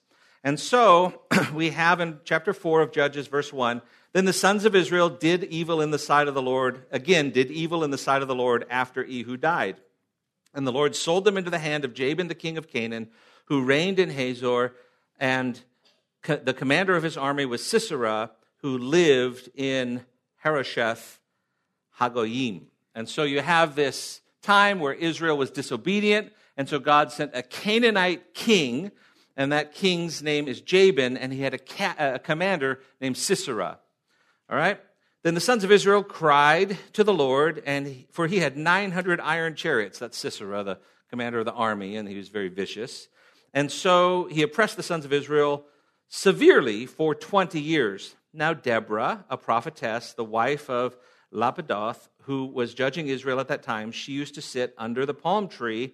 And 0.47 0.57
so 0.57 1.23
we 1.53 1.71
have 1.71 1.99
in 1.99 2.21
chapter 2.23 2.53
4 2.53 2.79
of 2.79 2.93
Judges, 2.93 3.27
verse 3.27 3.51
1 3.51 3.81
Then 4.13 4.23
the 4.23 4.31
sons 4.31 4.63
of 4.63 4.77
Israel 4.77 5.09
did 5.09 5.43
evil 5.43 5.81
in 5.81 5.91
the 5.91 5.99
sight 5.99 6.29
of 6.29 6.35
the 6.35 6.41
Lord, 6.41 6.85
again, 6.89 7.31
did 7.31 7.51
evil 7.51 7.83
in 7.83 7.91
the 7.91 7.97
sight 7.97 8.21
of 8.21 8.29
the 8.29 8.33
Lord 8.33 8.65
after 8.69 9.03
Ehud 9.03 9.41
died. 9.41 9.75
And 10.53 10.65
the 10.65 10.71
Lord 10.71 10.95
sold 10.95 11.25
them 11.25 11.35
into 11.35 11.49
the 11.49 11.59
hand 11.59 11.83
of 11.83 11.93
Jabin, 11.93 12.29
the 12.29 12.33
king 12.33 12.57
of 12.57 12.69
Canaan, 12.69 13.09
who 13.47 13.61
reigned 13.61 13.99
in 13.99 14.09
Hazor, 14.09 14.73
and 15.19 15.59
the 16.23 16.53
commander 16.53 16.95
of 16.95 17.03
his 17.03 17.17
army 17.17 17.43
was 17.43 17.61
Sisera, 17.65 18.31
who 18.59 18.77
lived 18.77 19.49
in 19.53 20.05
Harosheth 20.45 21.19
Hagoyim. 21.99 22.67
And 22.95 23.09
so 23.09 23.23
you 23.23 23.41
have 23.41 23.75
this 23.75 24.21
time 24.41 24.79
where 24.79 24.93
Israel 24.93 25.37
was 25.37 25.51
disobedient, 25.51 26.31
and 26.55 26.69
so 26.69 26.79
God 26.79 27.11
sent 27.11 27.31
a 27.33 27.43
Canaanite 27.43 28.33
king, 28.33 28.93
and 29.37 29.51
that 29.51 29.73
king's 29.73 30.23
name 30.23 30.47
is 30.47 30.59
Jabin, 30.59 31.15
and 31.15 31.31
he 31.31 31.41
had 31.41 31.53
a, 31.53 31.59
ca- 31.59 31.95
uh, 31.97 32.11
a 32.15 32.19
commander 32.19 32.79
named 32.99 33.17
Sisera. 33.17 33.77
All 34.49 34.57
right? 34.57 34.79
Then 35.23 35.35
the 35.35 35.41
sons 35.41 35.63
of 35.63 35.71
Israel 35.71 36.03
cried 36.03 36.77
to 36.93 37.03
the 37.03 37.13
Lord, 37.13 37.61
and 37.65 37.85
he, 37.85 38.07
for 38.11 38.25
he 38.27 38.39
had 38.39 38.57
900 38.57 39.21
iron 39.21 39.55
chariots. 39.55 39.99
That's 39.99 40.17
Sisera, 40.17 40.63
the 40.63 40.79
commander 41.09 41.39
of 41.39 41.45
the 41.45 41.53
army, 41.53 41.95
and 41.95 42.09
he 42.09 42.17
was 42.17 42.29
very 42.29 42.49
vicious. 42.49 43.07
And 43.53 43.71
so 43.71 44.25
he 44.25 44.41
oppressed 44.41 44.75
the 44.75 44.83
sons 44.83 45.05
of 45.05 45.13
Israel 45.13 45.65
severely 46.07 46.85
for 46.85 47.13
20 47.13 47.61
years. 47.61 48.15
Now, 48.33 48.53
Deborah, 48.53 49.25
a 49.29 49.37
prophetess, 49.37 50.13
the 50.13 50.23
wife 50.23 50.69
of 50.69 50.97
Lapidoth, 51.31 52.09
who 52.23 52.45
was 52.45 52.73
judging 52.73 53.07
Israel 53.07 53.39
at 53.39 53.47
that 53.49 53.63
time, 53.63 53.91
she 53.91 54.13
used 54.13 54.35
to 54.35 54.41
sit 54.41 54.73
under 54.77 55.05
the 55.05 55.13
palm 55.13 55.47
tree 55.47 55.93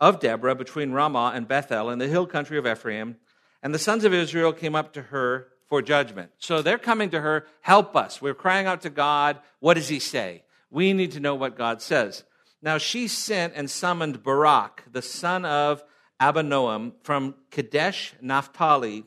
of 0.00 0.20
Deborah 0.20 0.54
between 0.54 0.92
Ramah 0.92 1.32
and 1.34 1.48
Bethel 1.48 1.90
in 1.90 1.98
the 1.98 2.08
hill 2.08 2.26
country 2.26 2.58
of 2.58 2.66
Ephraim. 2.66 3.16
And 3.62 3.74
the 3.74 3.78
sons 3.78 4.04
of 4.04 4.14
Israel 4.14 4.52
came 4.52 4.74
up 4.74 4.92
to 4.92 5.02
her 5.02 5.48
for 5.66 5.82
judgment. 5.82 6.30
So 6.38 6.62
they're 6.62 6.78
coming 6.78 7.10
to 7.10 7.20
her, 7.20 7.46
help 7.60 7.96
us. 7.96 8.22
We're 8.22 8.34
crying 8.34 8.66
out 8.66 8.82
to 8.82 8.90
God. 8.90 9.38
What 9.60 9.74
does 9.74 9.88
he 9.88 9.98
say? 9.98 10.44
We 10.70 10.92
need 10.92 11.12
to 11.12 11.20
know 11.20 11.34
what 11.34 11.58
God 11.58 11.82
says. 11.82 12.24
Now 12.62 12.78
she 12.78 13.08
sent 13.08 13.54
and 13.54 13.70
summoned 13.70 14.22
Barak, 14.22 14.84
the 14.90 15.02
son 15.02 15.44
of 15.44 15.82
Abinoam, 16.20 16.92
from 17.02 17.34
Kadesh 17.50 18.14
Naphtali, 18.20 19.04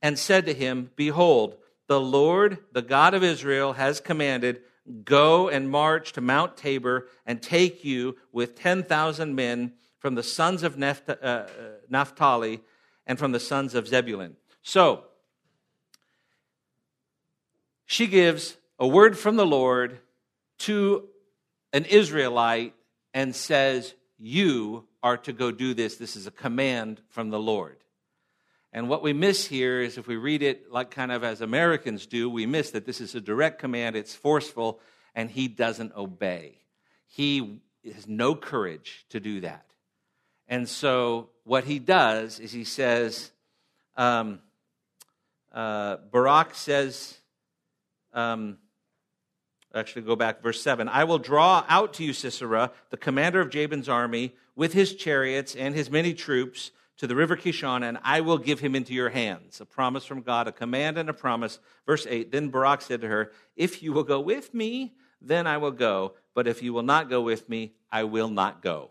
and 0.00 0.18
said 0.18 0.46
to 0.46 0.54
him, 0.54 0.90
Behold, 0.94 1.56
the 1.88 2.00
Lord, 2.00 2.58
the 2.72 2.82
God 2.82 3.14
of 3.14 3.24
Israel, 3.24 3.72
has 3.72 4.00
commanded, 4.00 4.60
Go 5.04 5.48
and 5.48 5.70
march 5.70 6.12
to 6.12 6.20
Mount 6.20 6.56
Tabor 6.56 7.08
and 7.26 7.42
take 7.42 7.84
you 7.84 8.16
with 8.32 8.54
10,000 8.54 9.34
men 9.34 9.72
from 9.98 10.14
the 10.14 10.22
sons 10.22 10.62
of 10.62 10.80
uh, 10.82 10.94
uh, 11.22 11.46
Naphtali 11.88 12.60
and 13.06 13.18
from 13.18 13.32
the 13.32 13.40
sons 13.40 13.74
of 13.74 13.88
Zebulun. 13.88 14.36
So, 14.62 15.04
she 17.86 18.06
gives 18.06 18.56
a 18.78 18.86
word 18.86 19.18
from 19.18 19.36
the 19.36 19.46
Lord 19.46 19.98
to 20.58 21.08
an 21.72 21.84
Israelite 21.84 22.74
and 23.14 23.34
says, 23.34 23.94
You 24.18 24.84
are 25.02 25.16
to 25.18 25.32
go 25.32 25.50
do 25.50 25.74
this. 25.74 25.96
This 25.96 26.16
is 26.16 26.26
a 26.26 26.30
command 26.30 27.00
from 27.08 27.30
the 27.30 27.38
Lord. 27.38 27.76
And 28.72 28.88
what 28.88 29.02
we 29.02 29.12
miss 29.12 29.46
here 29.46 29.80
is 29.80 29.96
if 29.96 30.06
we 30.06 30.16
read 30.16 30.42
it 30.42 30.70
like 30.70 30.90
kind 30.90 31.10
of 31.10 31.24
as 31.24 31.40
Americans 31.40 32.06
do, 32.06 32.28
we 32.28 32.44
miss 32.44 32.70
that 32.72 32.84
this 32.84 33.00
is 33.00 33.14
a 33.14 33.20
direct 33.20 33.58
command, 33.58 33.96
it's 33.96 34.14
forceful, 34.14 34.80
and 35.14 35.30
he 35.30 35.48
doesn't 35.48 35.96
obey. 35.96 36.58
He 37.06 37.60
has 37.84 38.06
no 38.06 38.34
courage 38.34 39.06
to 39.08 39.20
do 39.20 39.40
that. 39.40 39.64
And 40.48 40.68
so 40.68 41.28
what 41.44 41.64
he 41.64 41.78
does 41.78 42.40
is 42.40 42.52
he 42.52 42.64
says, 42.64 43.30
um, 43.96 44.40
uh, 45.52 45.96
Barak 46.10 46.54
says, 46.54 47.18
um, 48.12 48.58
actually 49.74 50.02
go 50.02 50.16
back, 50.16 50.42
verse 50.42 50.62
7 50.62 50.88
I 50.88 51.04
will 51.04 51.18
draw 51.18 51.64
out 51.68 51.94
to 51.94 52.04
you 52.04 52.12
Sisera, 52.12 52.72
the 52.90 52.96
commander 52.96 53.40
of 53.40 53.50
Jabin's 53.50 53.88
army, 53.88 54.34
with 54.56 54.72
his 54.72 54.94
chariots 54.94 55.54
and 55.54 55.74
his 55.74 55.90
many 55.90 56.14
troops 56.14 56.70
to 56.96 57.06
the 57.06 57.14
river 57.14 57.36
Kishon, 57.36 57.88
and 57.88 57.98
I 58.02 58.20
will 58.22 58.38
give 58.38 58.60
him 58.60 58.74
into 58.74 58.92
your 58.92 59.10
hands. 59.10 59.60
A 59.60 59.66
promise 59.66 60.04
from 60.04 60.22
God, 60.22 60.48
a 60.48 60.52
command 60.52 60.98
and 60.98 61.08
a 61.08 61.14
promise. 61.14 61.60
Verse 61.86 62.06
8 62.08 62.32
Then 62.32 62.48
Barak 62.48 62.82
said 62.82 63.02
to 63.02 63.08
her, 63.08 63.32
If 63.56 63.82
you 63.82 63.92
will 63.92 64.04
go 64.04 64.20
with 64.20 64.52
me, 64.52 64.94
then 65.20 65.46
I 65.46 65.58
will 65.58 65.70
go. 65.70 66.14
But 66.34 66.48
if 66.48 66.62
you 66.62 66.72
will 66.72 66.82
not 66.82 67.08
go 67.08 67.20
with 67.20 67.48
me, 67.48 67.74
I 67.90 68.04
will 68.04 68.28
not 68.28 68.62
go. 68.62 68.90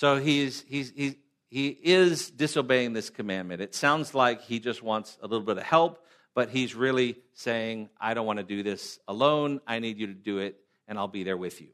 So 0.00 0.16
he's, 0.16 0.64
he's, 0.66 0.94
he's, 0.96 1.16
he 1.50 1.68
is 1.68 2.30
disobeying 2.30 2.94
this 2.94 3.10
commandment. 3.10 3.60
It 3.60 3.74
sounds 3.74 4.14
like 4.14 4.40
he 4.40 4.58
just 4.58 4.82
wants 4.82 5.18
a 5.20 5.26
little 5.26 5.44
bit 5.44 5.58
of 5.58 5.62
help, 5.62 6.02
but 6.34 6.48
he's 6.48 6.74
really 6.74 7.18
saying, 7.34 7.90
I 8.00 8.14
don't 8.14 8.24
want 8.24 8.38
to 8.38 8.42
do 8.42 8.62
this 8.62 8.98
alone. 9.06 9.60
I 9.66 9.78
need 9.78 9.98
you 9.98 10.06
to 10.06 10.14
do 10.14 10.38
it, 10.38 10.56
and 10.88 10.98
I'll 10.98 11.06
be 11.06 11.22
there 11.22 11.36
with 11.36 11.60
you. 11.60 11.68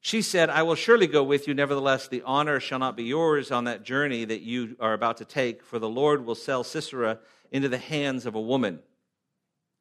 She 0.00 0.20
said, 0.20 0.50
I 0.50 0.64
will 0.64 0.74
surely 0.74 1.06
go 1.06 1.22
with 1.22 1.46
you. 1.46 1.54
Nevertheless, 1.54 2.08
the 2.08 2.22
honor 2.26 2.58
shall 2.58 2.80
not 2.80 2.96
be 2.96 3.04
yours 3.04 3.52
on 3.52 3.64
that 3.66 3.84
journey 3.84 4.24
that 4.24 4.40
you 4.40 4.74
are 4.80 4.92
about 4.92 5.18
to 5.18 5.24
take, 5.24 5.62
for 5.62 5.78
the 5.78 5.88
Lord 5.88 6.26
will 6.26 6.34
sell 6.34 6.64
Sisera 6.64 7.20
into 7.52 7.68
the 7.68 7.78
hands 7.78 8.26
of 8.26 8.34
a 8.34 8.40
woman. 8.40 8.80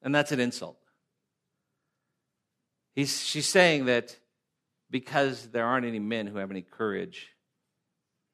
And 0.04 0.14
that's 0.14 0.32
an 0.32 0.40
insult. 0.40 0.78
He's, 2.94 3.26
she's 3.26 3.48
saying 3.48 3.86
that 3.86 4.16
because 4.90 5.48
there 5.50 5.66
aren't 5.66 5.86
any 5.86 6.00
men 6.00 6.28
who 6.28 6.38
have 6.38 6.52
any 6.52 6.62
courage, 6.62 7.30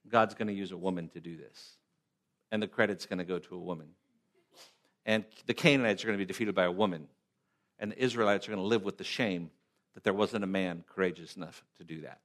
God's 0.08 0.36
going 0.36 0.48
to 0.48 0.54
use 0.54 0.72
a 0.72 0.78
woman 0.78 1.10
to 1.10 1.20
do 1.20 1.36
this. 1.36 1.78
And 2.52 2.62
the 2.62 2.68
credit's 2.68 3.06
going 3.06 3.20
to 3.20 3.26
go 3.26 3.40
to 3.40 3.56
a 3.56 3.60
woman. 3.60 3.90
And 5.06 5.26
the 5.46 5.54
Canaanites 5.54 6.04
are 6.04 6.08
going 6.08 6.18
to 6.18 6.24
be 6.24 6.28
defeated 6.28 6.56
by 6.56 6.66
a 6.66 6.72
woman. 6.72 7.08
And 7.80 7.92
the 7.92 8.02
Israelites 8.02 8.48
are 8.48 8.52
going 8.52 8.62
to 8.62 8.68
live 8.68 8.84
with 8.84 8.98
the 8.98 9.04
shame 9.04 9.52
that 9.94 10.04
there 10.04 10.14
wasn't 10.14 10.44
a 10.44 10.48
man 10.48 10.84
courageous 10.94 11.36
enough 11.36 11.64
to 11.78 11.84
do 11.84 12.02
that. 12.02 12.20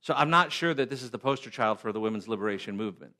So 0.00 0.12
I'm 0.14 0.30
not 0.30 0.52
sure 0.52 0.74
that 0.74 0.90
this 0.90 1.02
is 1.02 1.10
the 1.10 1.18
poster 1.18 1.50
child 1.50 1.80
for 1.80 1.92
the 1.92 2.00
women's 2.00 2.28
liberation 2.28 2.76
movement. 2.76 3.14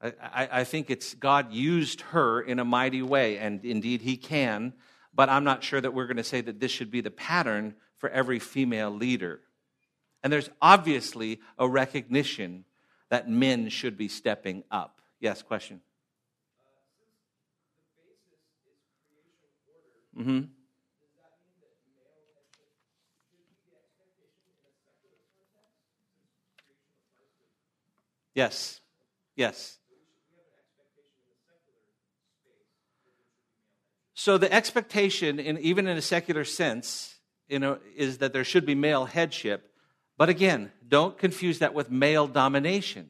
I, 0.00 0.12
I, 0.22 0.48
I, 0.60 0.64
think 0.64 0.88
it's 0.88 1.14
God 1.14 1.52
used 1.52 2.00
her 2.00 2.40
in 2.40 2.58
a 2.58 2.64
mighty 2.64 3.02
way, 3.02 3.36
and 3.36 3.62
indeed 3.62 4.00
He 4.00 4.16
can, 4.16 4.72
but 5.14 5.28
I'm 5.28 5.44
not 5.44 5.64
sure 5.64 5.80
that 5.80 5.92
we're 5.92 6.06
going 6.06 6.16
to 6.16 6.24
say 6.24 6.40
that 6.40 6.60
this 6.60 6.70
should 6.70 6.90
be 6.90 7.00
the 7.00 7.10
pattern 7.10 7.74
for 7.98 8.08
every 8.10 8.38
female 8.38 8.90
leader. 8.90 9.40
And 10.22 10.32
there's 10.32 10.50
obviously 10.60 11.40
a 11.58 11.68
recognition 11.68 12.64
that 13.08 13.28
men 13.28 13.68
should 13.68 13.96
be 13.96 14.08
stepping 14.08 14.64
up. 14.70 15.00
Yes, 15.18 15.42
question? 15.42 15.80
Mm-hmm. 20.16 20.40
Yes. 28.34 28.80
Yes. 29.36 29.79
So 34.20 34.36
the 34.36 34.52
expectation, 34.52 35.40
in, 35.40 35.56
even 35.60 35.86
in 35.86 35.96
a 35.96 36.02
secular 36.02 36.44
sense, 36.44 37.14
you 37.48 37.58
know, 37.58 37.78
is 37.96 38.18
that 38.18 38.34
there 38.34 38.44
should 38.44 38.66
be 38.66 38.74
male 38.74 39.06
headship. 39.06 39.72
But 40.18 40.28
again, 40.28 40.72
don't 40.86 41.16
confuse 41.16 41.60
that 41.60 41.72
with 41.72 41.90
male 41.90 42.26
domination. 42.26 43.08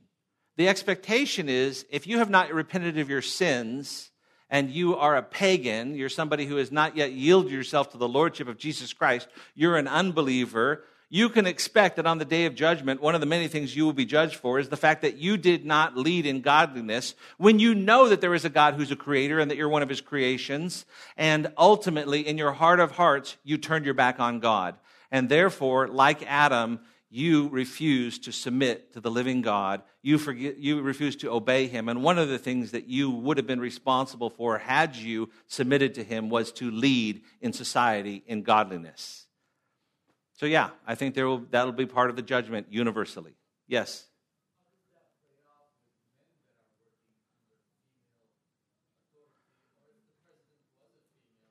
The 0.56 0.68
expectation 0.68 1.48
is 1.48 1.84
if 1.90 2.06
you 2.06 2.18
have 2.18 2.30
not 2.30 2.54
repented 2.54 2.96
of 2.96 3.10
your 3.10 3.22
sins, 3.22 4.12
and 4.50 4.70
you 4.70 4.94
are 4.94 5.16
a 5.16 5.22
pagan, 5.24 5.96
you're 5.96 6.08
somebody 6.08 6.46
who 6.46 6.58
has 6.58 6.70
not 6.70 6.96
yet 6.96 7.10
yielded 7.10 7.50
yourself 7.50 7.90
to 7.90 7.98
the 7.98 8.06
lordship 8.06 8.46
of 8.46 8.56
Jesus 8.56 8.92
Christ, 8.92 9.26
you're 9.56 9.76
an 9.76 9.88
unbeliever, 9.88 10.84
you 11.12 11.28
can 11.28 11.44
expect 11.44 11.96
that 11.96 12.06
on 12.06 12.18
the 12.18 12.24
day 12.24 12.46
of 12.46 12.54
judgment, 12.54 13.02
one 13.02 13.16
of 13.16 13.20
the 13.20 13.26
many 13.26 13.48
things 13.48 13.74
you 13.74 13.84
will 13.84 13.92
be 13.92 14.06
judged 14.06 14.36
for 14.36 14.60
is 14.60 14.68
the 14.68 14.76
fact 14.76 15.02
that 15.02 15.16
you 15.16 15.36
did 15.36 15.66
not 15.66 15.96
lead 15.96 16.24
in 16.24 16.40
godliness 16.40 17.16
when 17.36 17.58
you 17.58 17.74
know 17.74 18.08
that 18.08 18.20
there 18.20 18.34
is 18.34 18.44
a 18.44 18.48
God 18.48 18.74
who's 18.74 18.92
a 18.92 18.96
creator 18.96 19.40
and 19.40 19.50
that 19.50 19.56
you're 19.56 19.68
one 19.68 19.82
of 19.82 19.88
his 19.88 20.00
creations. 20.00 20.86
And 21.16 21.52
ultimately, 21.58 22.26
in 22.26 22.38
your 22.38 22.52
heart 22.52 22.78
of 22.78 22.92
hearts, 22.92 23.36
you 23.42 23.58
turned 23.58 23.84
your 23.84 23.94
back 23.94 24.20
on 24.20 24.38
God. 24.38 24.76
And 25.10 25.28
therefore, 25.28 25.88
like 25.88 26.24
Adam, 26.30 26.78
you 27.10 27.48
refuse 27.48 28.20
to 28.20 28.30
submit 28.30 28.92
to 28.92 29.00
the 29.00 29.10
living 29.10 29.42
God. 29.42 29.82
You, 30.02 30.16
forget, 30.16 30.58
you 30.58 30.80
refuse 30.80 31.16
to 31.16 31.32
obey 31.32 31.66
him. 31.66 31.88
And 31.88 32.04
one 32.04 32.18
of 32.18 32.28
the 32.28 32.38
things 32.38 32.70
that 32.70 32.86
you 32.86 33.10
would 33.10 33.36
have 33.36 33.48
been 33.48 33.58
responsible 33.58 34.30
for 34.30 34.58
had 34.58 34.94
you 34.94 35.28
submitted 35.48 35.94
to 35.94 36.04
him 36.04 36.30
was 36.30 36.52
to 36.52 36.70
lead 36.70 37.22
in 37.40 37.52
society 37.52 38.22
in 38.28 38.44
godliness. 38.44 39.26
So, 40.40 40.46
yeah, 40.46 40.70
I 40.86 40.94
think 40.94 41.14
there 41.14 41.26
will, 41.28 41.42
that'll 41.50 41.70
be 41.70 41.84
part 41.84 42.08
of 42.08 42.16
the 42.16 42.22
judgment 42.22 42.68
universally. 42.70 43.34
Yes? 43.68 44.06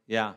Yeah. 0.08 0.34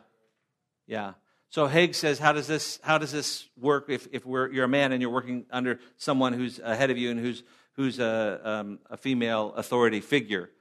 Yeah. 0.85 1.13
So 1.49 1.65
Haig 1.65 1.95
says, 1.95 2.19
how 2.19 2.31
does 2.31 2.45
this, 2.45 2.79
how 2.83 2.99
does 2.99 3.11
this 3.11 3.47
work 3.59 3.85
if, 3.89 4.07
if 4.11 4.23
we're, 4.23 4.51
you're 4.51 4.65
a 4.65 4.67
man 4.67 4.91
and 4.91 5.01
you're 5.01 5.09
working 5.09 5.47
under 5.49 5.79
someone 5.97 6.33
who's 6.33 6.59
ahead 6.59 6.91
of 6.91 6.97
you 6.99 7.09
and 7.09 7.19
who's, 7.19 7.41
who's 7.75 7.97
a, 7.97 8.39
um, 8.43 8.77
a 8.87 8.97
female 8.97 9.55
authority 9.57 9.99
figure? 9.99 10.51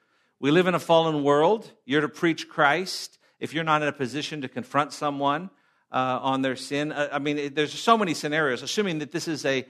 We 0.41 0.51
live 0.51 0.67
in 0.67 0.75
a 0.75 0.81
fallen 0.81 1.23
world. 1.23 1.71
You're 1.85 2.01
to 2.01 2.09
preach 2.09 2.49
Christ. 2.49 3.19
If 3.39 3.53
you're 3.53 3.65
not 3.65 3.83
in 3.83 3.89
a 3.89 3.93
position 3.93 4.41
to 4.41 4.49
confront 4.49 4.95
someone 4.95 5.51
uh, 5.93 6.19
on 6.23 6.43
their 6.43 6.57
sin, 6.57 6.91
uh, 6.91 7.09
I 7.13 7.19
mean, 7.19 7.39
it, 7.39 7.55
there's 7.55 7.79
so 7.79 7.99
many 7.99 8.15
scenarios. 8.15 8.63
Assuming 8.63 9.01
that 9.01 9.13
this 9.13 9.29
is 9.29 9.45
a, 9.45 9.67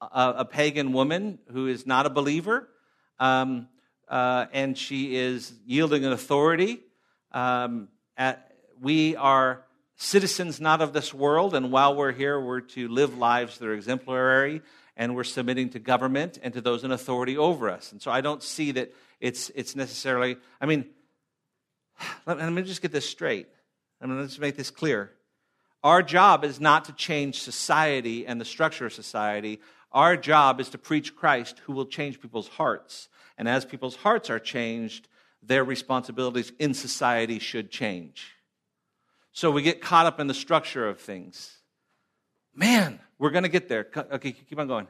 a, 0.00 0.34
a 0.38 0.44
pagan 0.44 0.92
woman 0.92 1.38
who 1.52 1.66
is 1.66 1.86
not 1.86 2.06
a 2.06 2.10
believer, 2.10 2.68
um, 3.18 3.68
uh, 4.08 4.46
and 4.52 4.76
she 4.76 5.14
is 5.16 5.52
yielding 5.66 6.04
an 6.04 6.12
authority. 6.12 6.80
Um, 7.32 7.88
at, 8.16 8.52
we 8.80 9.16
are 9.16 9.62
citizens 9.96 10.60
not 10.60 10.80
of 10.80 10.94
this 10.94 11.12
world, 11.12 11.54
and 11.54 11.70
while 11.70 11.94
we're 11.94 12.12
here, 12.12 12.40
we're 12.40 12.62
to 12.62 12.88
live 12.88 13.18
lives 13.18 13.58
that 13.58 13.68
are 13.68 13.74
exemplary, 13.74 14.62
and 14.96 15.14
we're 15.14 15.24
submitting 15.24 15.68
to 15.70 15.78
government 15.78 16.38
and 16.42 16.54
to 16.54 16.62
those 16.62 16.84
in 16.84 16.90
authority 16.90 17.36
over 17.36 17.68
us. 17.68 17.92
And 17.92 18.00
so 18.00 18.10
I 18.10 18.22
don't 18.22 18.42
see 18.42 18.72
that 18.72 18.94
it's, 19.20 19.50
it's 19.54 19.76
necessarily, 19.76 20.38
I 20.60 20.66
mean, 20.66 20.86
let, 22.26 22.38
let 22.38 22.50
me 22.50 22.62
just 22.62 22.80
get 22.80 22.92
this 22.92 23.08
straight. 23.08 23.46
I 24.00 24.06
mean, 24.06 24.18
let's 24.18 24.38
make 24.38 24.56
this 24.56 24.70
clear. 24.70 25.12
Our 25.82 26.02
job 26.02 26.44
is 26.44 26.60
not 26.60 26.84
to 26.86 26.92
change 26.92 27.40
society 27.40 28.26
and 28.26 28.40
the 28.40 28.44
structure 28.44 28.86
of 28.86 28.92
society. 28.92 29.60
Our 29.92 30.16
job 30.16 30.60
is 30.60 30.68
to 30.70 30.78
preach 30.78 31.16
Christ 31.16 31.60
who 31.64 31.72
will 31.72 31.86
change 31.86 32.20
people's 32.20 32.48
hearts. 32.48 33.08
And 33.38 33.48
as 33.48 33.64
people's 33.64 33.96
hearts 33.96 34.28
are 34.28 34.38
changed, 34.38 35.08
their 35.42 35.64
responsibilities 35.64 36.52
in 36.58 36.74
society 36.74 37.38
should 37.38 37.70
change. 37.70 38.34
So 39.32 39.50
we 39.50 39.62
get 39.62 39.80
caught 39.80 40.06
up 40.06 40.20
in 40.20 40.26
the 40.26 40.34
structure 40.34 40.86
of 40.86 41.00
things. 41.00 41.56
Man, 42.54 43.00
we're 43.18 43.30
going 43.30 43.44
to 43.44 43.48
get 43.48 43.68
there. 43.68 43.86
Okay, 43.96 44.32
keep 44.32 44.58
on 44.58 44.68
going. 44.68 44.86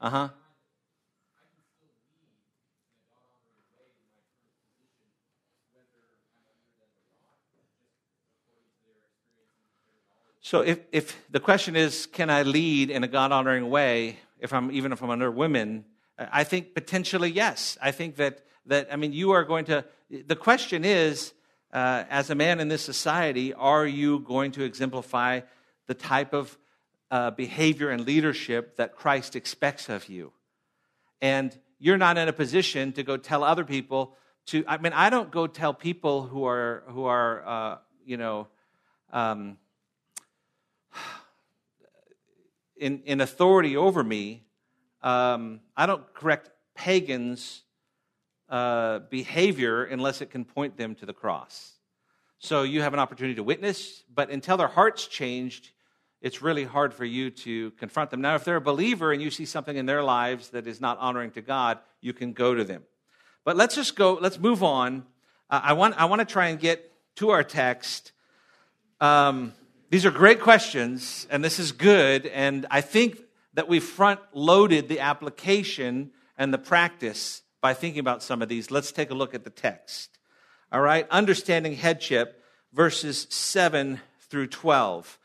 Uh 0.00 0.10
huh. 0.10 0.28
So 10.54 10.60
if, 10.60 10.78
if 10.92 11.20
the 11.32 11.40
question 11.40 11.74
is, 11.74 12.06
can 12.06 12.30
I 12.30 12.42
lead 12.42 12.88
in 12.88 13.02
a 13.02 13.08
God 13.08 13.32
honoring 13.32 13.70
way, 13.70 14.20
if 14.38 14.52
I'm 14.52 14.70
even 14.70 14.92
if 14.92 15.02
I'm 15.02 15.10
under 15.10 15.28
women, 15.28 15.84
I 16.16 16.44
think 16.44 16.76
potentially 16.76 17.28
yes. 17.28 17.76
I 17.82 17.90
think 17.90 18.14
that 18.18 18.38
that, 18.66 18.86
I 18.92 18.94
mean, 18.94 19.12
you 19.12 19.32
are 19.32 19.42
going 19.42 19.64
to, 19.64 19.84
the 20.08 20.36
question 20.36 20.84
is, 20.84 21.32
uh, 21.72 22.04
as 22.08 22.30
a 22.30 22.36
man 22.36 22.60
in 22.60 22.68
this 22.68 22.82
society, 22.82 23.52
are 23.52 23.84
you 23.84 24.20
going 24.20 24.52
to 24.52 24.62
exemplify 24.62 25.40
the 25.88 25.94
type 25.94 26.32
of 26.32 26.56
uh, 27.10 27.32
behavior 27.32 27.90
and 27.90 28.06
leadership 28.06 28.76
that 28.76 28.94
Christ 28.94 29.34
expects 29.34 29.88
of 29.88 30.08
you? 30.08 30.30
And 31.20 31.52
you're 31.80 31.98
not 31.98 32.16
in 32.16 32.28
a 32.28 32.32
position 32.32 32.92
to 32.92 33.02
go 33.02 33.16
tell 33.16 33.42
other 33.42 33.64
people 33.64 34.14
to, 34.46 34.62
I 34.68 34.76
mean, 34.78 34.92
I 34.92 35.10
don't 35.10 35.32
go 35.32 35.48
tell 35.48 35.74
people 35.74 36.22
who 36.22 36.44
are, 36.44 36.84
who 36.86 37.06
are 37.06 37.42
uh, 37.44 37.78
you 38.06 38.16
know, 38.16 38.46
um, 39.12 39.56
in, 42.76 43.02
in 43.04 43.20
authority 43.20 43.76
over 43.76 44.02
me, 44.02 44.44
um, 45.02 45.60
I 45.76 45.86
don't 45.86 46.12
correct 46.14 46.50
pagans 46.74 47.62
uh, 48.48 49.00
behavior 49.10 49.84
unless 49.84 50.20
it 50.20 50.30
can 50.30 50.44
point 50.44 50.76
them 50.76 50.94
to 50.96 51.06
the 51.06 51.12
cross. 51.12 51.72
So 52.38 52.62
you 52.62 52.82
have 52.82 52.92
an 52.92 52.98
opportunity 52.98 53.36
to 53.36 53.42
witness, 53.42 54.02
but 54.12 54.30
until 54.30 54.56
their 54.56 54.68
hearts 54.68 55.06
changed, 55.06 55.70
it's 56.20 56.42
really 56.42 56.64
hard 56.64 56.94
for 56.94 57.04
you 57.04 57.30
to 57.30 57.70
confront 57.72 58.10
them. 58.10 58.20
Now, 58.20 58.34
if 58.34 58.44
they're 58.44 58.56
a 58.56 58.60
believer 58.60 59.12
and 59.12 59.22
you 59.22 59.30
see 59.30 59.44
something 59.44 59.76
in 59.76 59.86
their 59.86 60.02
lives 60.02 60.50
that 60.50 60.66
is 60.66 60.80
not 60.80 60.98
honoring 60.98 61.30
to 61.32 61.42
God, 61.42 61.78
you 62.00 62.12
can 62.12 62.32
go 62.32 62.54
to 62.54 62.64
them. 62.64 62.82
But 63.44 63.56
let's 63.56 63.74
just 63.74 63.94
go, 63.94 64.14
let's 64.14 64.38
move 64.38 64.62
on. 64.62 65.04
Uh, 65.50 65.60
I, 65.62 65.72
want, 65.74 66.00
I 66.00 66.06
want 66.06 66.20
to 66.20 66.24
try 66.24 66.48
and 66.48 66.58
get 66.58 66.90
to 67.16 67.30
our 67.30 67.44
text. 67.44 68.12
Um, 69.00 69.52
these 69.90 70.06
are 70.06 70.10
great 70.10 70.40
questions, 70.40 71.26
and 71.30 71.44
this 71.44 71.58
is 71.58 71.72
good, 71.72 72.26
and 72.26 72.66
I 72.70 72.80
think 72.80 73.20
that 73.54 73.68
we 73.68 73.80
front 73.80 74.20
loaded 74.32 74.88
the 74.88 75.00
application 75.00 76.10
and 76.36 76.52
the 76.52 76.58
practice 76.58 77.42
by 77.60 77.74
thinking 77.74 78.00
about 78.00 78.22
some 78.22 78.42
of 78.42 78.48
these, 78.48 78.70
let's 78.70 78.92
take 78.92 79.10
a 79.10 79.14
look 79.14 79.34
at 79.34 79.44
the 79.44 79.50
text. 79.50 80.18
All 80.72 80.80
right, 80.80 81.08
understanding 81.10 81.74
headship, 81.74 82.42
verses 82.72 83.26
7 83.30 84.00
through 84.28 84.48
12. 84.48 85.18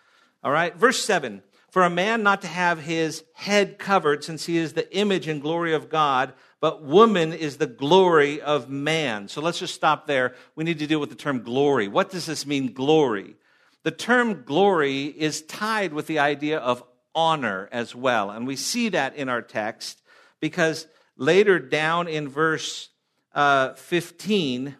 All 0.43 0.52
right, 0.52 0.76
verse 0.76 1.04
7 1.04 1.41
For 1.69 1.84
a 1.84 1.89
man 1.89 2.22
not 2.22 2.41
to 2.41 2.48
have 2.48 2.80
his 2.80 3.24
head 3.34 3.80
covered, 3.80 4.24
since 4.24 4.45
he 4.45 4.58
is 4.58 4.74
the 4.74 4.95
image 4.95 5.28
and 5.28 5.41
glory 5.41 5.74
of 5.74 5.89
God, 5.89 6.34
but 6.62 6.84
woman 6.84 7.34
is 7.34 7.58
the 7.58 7.67
glory 7.67 8.41
of 8.41 8.69
man. 8.69 9.28
So 9.28 9.41
let's 9.41 9.60
just 9.60 9.74
stop 9.74 10.06
there. 10.06 10.36
We 10.56 10.63
need 10.63 10.80
to 10.80 10.88
deal 10.88 11.00
with 11.00 11.10
the 11.10 11.15
term 11.15 11.41
glory. 11.41 11.88
What 11.88 12.12
does 12.12 12.26
this 12.26 12.45
mean, 12.45 12.74
glory? 12.74 13.36
The 13.84 13.92
term 13.92 14.44
glory 14.44 15.06
is 15.06 15.42
tied 15.42 15.94
with 15.94 16.08
the 16.08 16.20
idea 16.20 16.60
of 16.60 16.84
honor 17.15 17.70
as 17.72 17.96
well. 17.96 18.30
And 18.30 18.46
we 18.46 18.56
see 18.56 18.89
that 18.89 19.15
in 19.15 19.30
our 19.30 19.42
text 19.42 20.02
because 20.39 20.88
Later 21.20 21.60
down 21.60 22.08
in 22.08 22.30
verse 22.30 22.88
uh, 23.36 23.74
15 23.74 24.74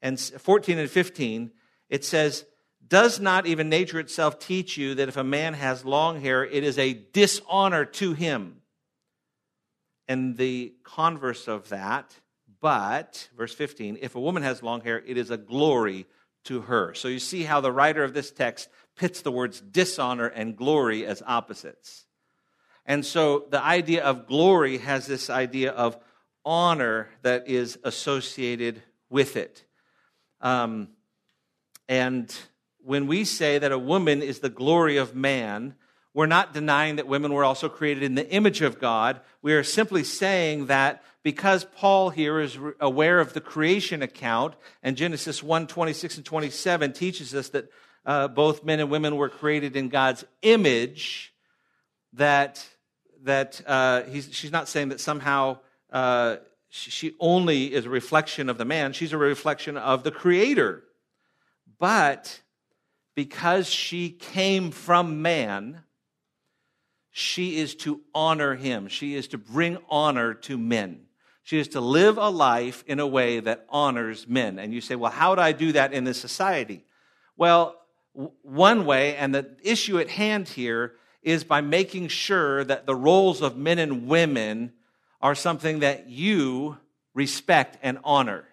and 0.00 0.20
14 0.20 0.78
and 0.78 0.88
15, 0.88 1.50
it 1.90 2.04
says, 2.04 2.44
Does 2.86 3.18
not 3.18 3.44
even 3.44 3.68
nature 3.68 3.98
itself 3.98 4.38
teach 4.38 4.76
you 4.76 4.94
that 4.94 5.08
if 5.08 5.16
a 5.16 5.24
man 5.24 5.54
has 5.54 5.84
long 5.84 6.20
hair, 6.20 6.44
it 6.44 6.62
is 6.62 6.78
a 6.78 6.94
dishonor 6.94 7.84
to 7.84 8.12
him? 8.12 8.58
And 10.06 10.36
the 10.36 10.74
converse 10.84 11.48
of 11.48 11.70
that, 11.70 12.14
but, 12.60 13.28
verse 13.36 13.52
15, 13.52 13.98
if 14.00 14.14
a 14.14 14.20
woman 14.20 14.44
has 14.44 14.62
long 14.62 14.82
hair, 14.82 15.02
it 15.04 15.16
is 15.16 15.32
a 15.32 15.36
glory 15.36 16.06
to 16.48 16.62
her. 16.62 16.94
So 16.94 17.08
you 17.08 17.18
see 17.18 17.44
how 17.44 17.60
the 17.60 17.72
writer 17.72 18.02
of 18.02 18.14
this 18.14 18.30
text 18.30 18.68
pits 18.96 19.22
the 19.22 19.30
words 19.30 19.60
dishonor 19.60 20.26
and 20.26 20.56
glory 20.56 21.06
as 21.06 21.22
opposites. 21.26 22.06
And 22.84 23.04
so 23.04 23.46
the 23.50 23.62
idea 23.62 24.02
of 24.02 24.26
glory 24.26 24.78
has 24.78 25.06
this 25.06 25.28
idea 25.28 25.72
of 25.72 25.98
honor 26.44 27.10
that 27.22 27.48
is 27.48 27.78
associated 27.84 28.82
with 29.10 29.36
it. 29.36 29.64
Um, 30.40 30.88
and 31.86 32.34
when 32.78 33.06
we 33.06 33.24
say 33.24 33.58
that 33.58 33.72
a 33.72 33.78
woman 33.78 34.22
is 34.22 34.38
the 34.38 34.48
glory 34.48 34.96
of 34.96 35.14
man, 35.14 35.74
we're 36.14 36.26
not 36.26 36.54
denying 36.54 36.96
that 36.96 37.06
women 37.06 37.34
were 37.34 37.44
also 37.44 37.68
created 37.68 38.02
in 38.02 38.14
the 38.14 38.28
image 38.30 38.62
of 38.62 38.80
God. 38.80 39.20
We 39.42 39.52
are 39.52 39.62
simply 39.62 40.02
saying 40.02 40.66
that 40.66 41.02
because 41.28 41.62
Paul 41.62 42.08
here 42.08 42.40
is 42.40 42.56
aware 42.80 43.20
of 43.20 43.34
the 43.34 43.42
creation 43.42 44.00
account, 44.00 44.54
and 44.82 44.96
Genesis 44.96 45.42
1 45.42 45.66
26 45.66 46.16
and 46.16 46.24
27 46.24 46.94
teaches 46.94 47.34
us 47.34 47.50
that 47.50 47.70
uh, 48.06 48.28
both 48.28 48.64
men 48.64 48.80
and 48.80 48.88
women 48.88 49.14
were 49.14 49.28
created 49.28 49.76
in 49.76 49.90
God's 49.90 50.24
image, 50.40 51.34
that 52.14 52.66
that 53.24 53.60
uh, 53.66 54.10
she's 54.10 54.50
not 54.50 54.68
saying 54.68 54.88
that 54.88 55.02
somehow 55.02 55.58
uh, 55.92 56.36
she 56.70 57.14
only 57.20 57.74
is 57.74 57.84
a 57.84 57.90
reflection 57.90 58.48
of 58.48 58.56
the 58.56 58.64
man, 58.64 58.94
she's 58.94 59.12
a 59.12 59.18
reflection 59.18 59.76
of 59.76 60.04
the 60.04 60.10
Creator. 60.10 60.82
But 61.78 62.40
because 63.14 63.68
she 63.68 64.08
came 64.08 64.70
from 64.70 65.20
man, 65.20 65.82
she 67.10 67.58
is 67.58 67.74
to 67.74 68.00
honor 68.14 68.54
him. 68.54 68.88
She 68.88 69.14
is 69.14 69.28
to 69.28 69.36
bring 69.36 69.76
honor 69.90 70.32
to 70.32 70.56
men. 70.56 71.07
She 71.48 71.58
is 71.58 71.68
to 71.68 71.80
live 71.80 72.18
a 72.18 72.28
life 72.28 72.84
in 72.86 73.00
a 73.00 73.06
way 73.06 73.40
that 73.40 73.64
honors 73.70 74.28
men. 74.28 74.58
And 74.58 74.74
you 74.74 74.82
say, 74.82 74.96
well, 74.96 75.10
how 75.10 75.34
do 75.34 75.40
I 75.40 75.52
do 75.52 75.72
that 75.72 75.94
in 75.94 76.04
this 76.04 76.20
society? 76.20 76.84
Well, 77.38 77.74
one 78.42 78.84
way, 78.84 79.16
and 79.16 79.34
the 79.34 79.56
issue 79.62 79.98
at 79.98 80.10
hand 80.10 80.50
here 80.50 80.96
is 81.22 81.44
by 81.44 81.62
making 81.62 82.08
sure 82.08 82.64
that 82.64 82.84
the 82.84 82.94
roles 82.94 83.40
of 83.40 83.56
men 83.56 83.78
and 83.78 84.06
women 84.06 84.74
are 85.22 85.34
something 85.34 85.78
that 85.78 86.10
you 86.10 86.76
respect 87.14 87.78
and 87.82 87.98
honor. 88.04 88.44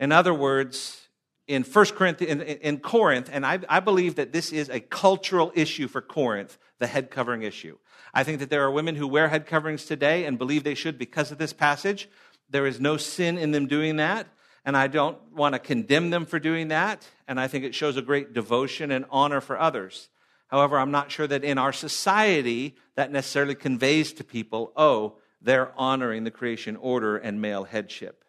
In 0.00 0.12
other 0.12 0.32
words, 0.32 1.07
in 1.48 1.64
First 1.64 1.94
Corinthians, 1.96 2.42
in, 2.42 2.46
in 2.58 2.78
Corinth, 2.78 3.30
and 3.32 3.44
I, 3.44 3.58
I 3.68 3.80
believe 3.80 4.16
that 4.16 4.32
this 4.32 4.52
is 4.52 4.68
a 4.68 4.80
cultural 4.80 5.50
issue 5.54 5.88
for 5.88 6.02
Corinth, 6.02 6.58
the 6.78 6.86
head 6.86 7.10
covering 7.10 7.42
issue. 7.42 7.78
I 8.12 8.22
think 8.22 8.38
that 8.40 8.50
there 8.50 8.62
are 8.62 8.70
women 8.70 8.94
who 8.94 9.08
wear 9.08 9.28
head 9.28 9.46
coverings 9.46 9.86
today 9.86 10.26
and 10.26 10.38
believe 10.38 10.62
they 10.62 10.74
should 10.74 10.98
because 10.98 11.32
of 11.32 11.38
this 11.38 11.54
passage. 11.54 12.08
There 12.50 12.66
is 12.66 12.80
no 12.80 12.98
sin 12.98 13.38
in 13.38 13.50
them 13.50 13.66
doing 13.66 13.96
that, 13.96 14.28
and 14.64 14.76
I 14.76 14.86
don't 14.86 15.18
want 15.32 15.54
to 15.54 15.58
condemn 15.58 16.10
them 16.10 16.26
for 16.26 16.38
doing 16.38 16.68
that, 16.68 17.08
and 17.26 17.40
I 17.40 17.48
think 17.48 17.64
it 17.64 17.74
shows 17.74 17.96
a 17.96 18.02
great 18.02 18.34
devotion 18.34 18.90
and 18.90 19.06
honor 19.10 19.40
for 19.40 19.58
others. 19.58 20.10
However, 20.48 20.78
I'm 20.78 20.90
not 20.90 21.10
sure 21.10 21.26
that 21.26 21.44
in 21.44 21.58
our 21.58 21.72
society 21.72 22.76
that 22.94 23.10
necessarily 23.10 23.54
conveys 23.54 24.12
to 24.14 24.24
people, 24.24 24.72
oh, 24.76 25.16
they're 25.40 25.72
honoring 25.78 26.24
the 26.24 26.30
creation 26.30 26.76
order 26.76 27.16
and 27.16 27.40
male 27.40 27.64
headship. 27.64 28.24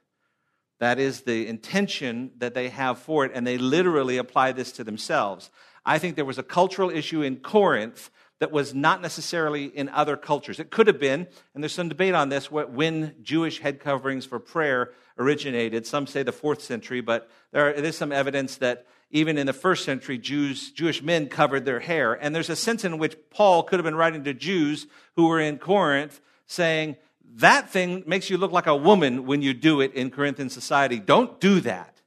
That 0.80 1.00
is 1.00 1.22
the 1.22 1.48
intention 1.48 2.32
that 2.38 2.54
they 2.54 2.70
have 2.70 3.00
for 3.00 3.26
it, 3.26 3.32
and 3.34 3.46
they 3.46 3.58
literally 3.58 4.18
apply 4.18 4.54
this 4.54 4.72
to 4.74 4.84
themselves. 4.84 5.50
I 5.86 6.00
think 6.00 6.16
there 6.16 6.26
was 6.26 6.38
a 6.38 6.44
cultural 6.44 6.90
issue 6.90 7.22
in 7.22 7.38
Corinth 7.38 8.10
that 8.40 8.52
was 8.52 8.74
not 8.74 9.02
necessarily 9.02 9.66
in 9.66 9.90
other 9.90 10.16
cultures. 10.16 10.60
It 10.60 10.72
could 10.72 10.88
have 10.88 11.00
been, 11.00 11.28
and 11.54 11.62
there's 11.62 11.74
some 11.74 11.90
debate 11.90 12.16
on 12.16 12.30
this, 12.30 12.50
when 12.50 13.16
Jewish 13.22 13.60
head 13.60 13.82
coverings 13.82 14.26
for 14.26 14.40
prayer 14.40 14.92
originated. 15.18 15.86
Some 15.86 16.08
say 16.08 16.24
the 16.24 16.32
fourth 16.32 16.62
century, 16.62 17.02
but 17.02 17.30
there 17.52 17.70
is 17.72 17.98
some 17.98 18.14
evidence 18.14 18.56
that 18.58 18.88
even 19.12 19.38
in 19.38 19.48
the 19.48 19.54
first 19.54 19.84
century, 19.84 20.18
Jews, 20.18 20.72
Jewish 20.72 21.02
men 21.02 21.28
covered 21.28 21.66
their 21.66 21.80
hair. 21.80 22.14
And 22.14 22.34
there's 22.34 22.50
a 22.50 22.56
sense 22.56 22.86
in 22.86 23.00
which 23.00 23.18
Paul 23.30 23.64
could 23.64 23.80
have 23.80 23.84
been 23.84 23.96
writing 23.96 24.24
to 24.24 24.34
Jews 24.34 24.88
who 25.16 25.28
were 25.28 25.40
in 25.40 25.58
Corinth 25.58 26.22
saying, 26.46 26.96
that 27.36 27.70
thing 27.70 28.04
makes 28.08 28.30
you 28.30 28.38
look 28.38 28.52
like 28.52 28.68
a 28.68 28.76
woman 28.76 29.26
when 29.26 29.42
you 29.42 29.54
do 29.54 29.82
it 29.82 29.94
in 29.94 30.10
Corinthian 30.10 30.50
society. 30.50 31.00
Don't 31.00 31.40
do 31.40 31.60
that. 31.62 32.02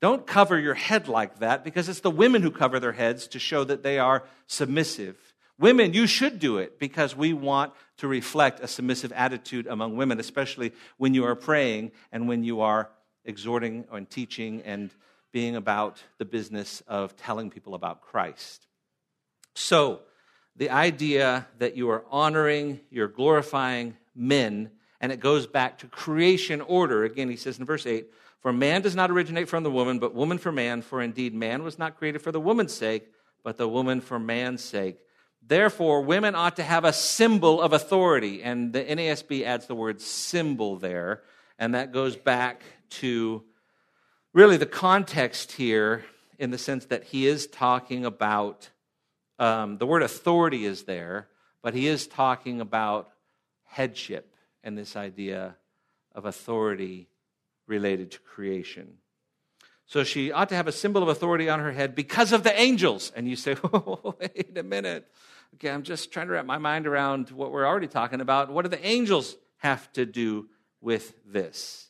Don't 0.00 0.26
cover 0.26 0.58
your 0.58 0.74
head 0.74 1.08
like 1.08 1.38
that 1.38 1.64
because 1.64 1.88
it's 1.88 2.00
the 2.00 2.10
women 2.10 2.42
who 2.42 2.50
cover 2.50 2.78
their 2.78 2.92
heads 2.92 3.26
to 3.28 3.38
show 3.38 3.64
that 3.64 3.82
they 3.82 3.98
are 3.98 4.24
submissive. 4.46 5.16
Women, 5.58 5.94
you 5.94 6.06
should 6.06 6.38
do 6.38 6.58
it 6.58 6.78
because 6.78 7.16
we 7.16 7.32
want 7.32 7.72
to 7.98 8.08
reflect 8.08 8.60
a 8.60 8.68
submissive 8.68 9.12
attitude 9.12 9.66
among 9.66 9.96
women, 9.96 10.20
especially 10.20 10.72
when 10.98 11.14
you 11.14 11.24
are 11.24 11.36
praying 11.36 11.92
and 12.12 12.28
when 12.28 12.44
you 12.44 12.60
are 12.60 12.90
exhorting 13.24 13.84
and 13.90 14.10
teaching 14.10 14.62
and 14.62 14.90
being 15.32 15.56
about 15.56 16.02
the 16.18 16.24
business 16.24 16.82
of 16.86 17.16
telling 17.16 17.50
people 17.50 17.74
about 17.74 18.02
Christ. 18.02 18.66
So, 19.54 20.00
the 20.56 20.70
idea 20.70 21.46
that 21.58 21.76
you 21.76 21.90
are 21.90 22.04
honoring, 22.10 22.80
you're 22.90 23.08
glorifying 23.08 23.96
men, 24.14 24.70
and 25.00 25.12
it 25.12 25.20
goes 25.20 25.46
back 25.46 25.78
to 25.78 25.86
creation 25.86 26.60
order. 26.60 27.04
Again, 27.04 27.28
he 27.28 27.36
says 27.36 27.58
in 27.58 27.64
verse 27.64 27.86
8, 27.86 28.06
For 28.40 28.52
man 28.52 28.82
does 28.82 28.96
not 28.96 29.10
originate 29.10 29.48
from 29.48 29.62
the 29.62 29.70
woman, 29.70 29.98
but 29.98 30.14
woman 30.14 30.38
for 30.38 30.52
man, 30.52 30.82
for 30.82 31.02
indeed 31.02 31.34
man 31.34 31.62
was 31.62 31.78
not 31.78 31.96
created 31.96 32.22
for 32.22 32.32
the 32.32 32.40
woman's 32.40 32.72
sake, 32.72 33.06
but 33.42 33.56
the 33.56 33.68
woman 33.68 34.00
for 34.00 34.18
man's 34.18 34.62
sake. 34.62 34.98
Therefore, 35.46 36.00
women 36.00 36.34
ought 36.34 36.56
to 36.56 36.62
have 36.62 36.84
a 36.84 36.92
symbol 36.92 37.60
of 37.60 37.72
authority. 37.72 38.42
And 38.42 38.72
the 38.72 38.82
NASB 38.82 39.44
adds 39.44 39.66
the 39.66 39.74
word 39.74 40.00
symbol 40.00 40.76
there, 40.76 41.22
and 41.58 41.74
that 41.74 41.92
goes 41.92 42.16
back 42.16 42.62
to 42.90 43.44
really 44.32 44.56
the 44.56 44.66
context 44.66 45.52
here 45.52 46.04
in 46.38 46.50
the 46.50 46.58
sense 46.58 46.86
that 46.86 47.04
he 47.04 47.26
is 47.26 47.46
talking 47.46 48.04
about 48.04 48.70
um, 49.38 49.78
the 49.78 49.86
word 49.86 50.02
authority 50.02 50.64
is 50.64 50.84
there, 50.84 51.28
but 51.62 51.74
he 51.74 51.86
is 51.86 52.06
talking 52.06 52.60
about 52.60 53.10
headship 53.74 54.34
and 54.62 54.78
this 54.78 54.94
idea 54.94 55.56
of 56.14 56.24
authority 56.24 57.08
related 57.66 58.12
to 58.12 58.20
creation. 58.20 58.98
So 59.86 60.04
she 60.04 60.30
ought 60.30 60.48
to 60.50 60.54
have 60.54 60.68
a 60.68 60.72
symbol 60.72 61.02
of 61.02 61.08
authority 61.08 61.48
on 61.48 61.58
her 61.58 61.72
head 61.72 61.94
because 61.96 62.32
of 62.32 62.44
the 62.44 62.58
angels. 62.58 63.12
And 63.16 63.28
you 63.28 63.34
say, 63.34 63.56
oh, 63.64 64.14
wait 64.20 64.56
a 64.56 64.62
minute. 64.62 65.06
Okay, 65.54 65.70
I'm 65.70 65.82
just 65.82 66.12
trying 66.12 66.28
to 66.28 66.34
wrap 66.34 66.46
my 66.46 66.58
mind 66.58 66.86
around 66.86 67.30
what 67.30 67.50
we're 67.50 67.66
already 67.66 67.88
talking 67.88 68.20
about. 68.20 68.50
What 68.50 68.62
do 68.62 68.68
the 68.68 68.86
angels 68.86 69.36
have 69.58 69.92
to 69.94 70.06
do 70.06 70.48
with 70.80 71.14
this? 71.26 71.88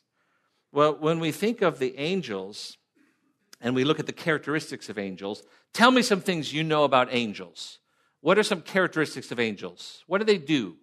Well, 0.71 0.97
when 0.99 1.19
we 1.19 1.31
think 1.31 1.61
of 1.61 1.77
the 1.77 1.97
angels 1.99 2.77
and 3.61 3.75
we 3.75 3.83
look 3.83 3.99
at 3.99 4.07
the 4.07 4.11
characteristics 4.11 4.89
of 4.89 4.97
angels, 4.97 5.43
tell 5.71 5.91
me 5.91 6.01
some 6.01 6.19
things 6.19 6.51
you 6.51 6.63
know 6.63 6.83
about 6.83 7.09
angels. 7.11 7.77
What 8.21 8.39
are 8.39 8.43
some 8.43 8.61
characteristics 8.61 9.31
of 9.31 9.39
angels? 9.39 10.03
What 10.07 10.17
do 10.17 10.25
they 10.25 10.39
do? 10.39 10.77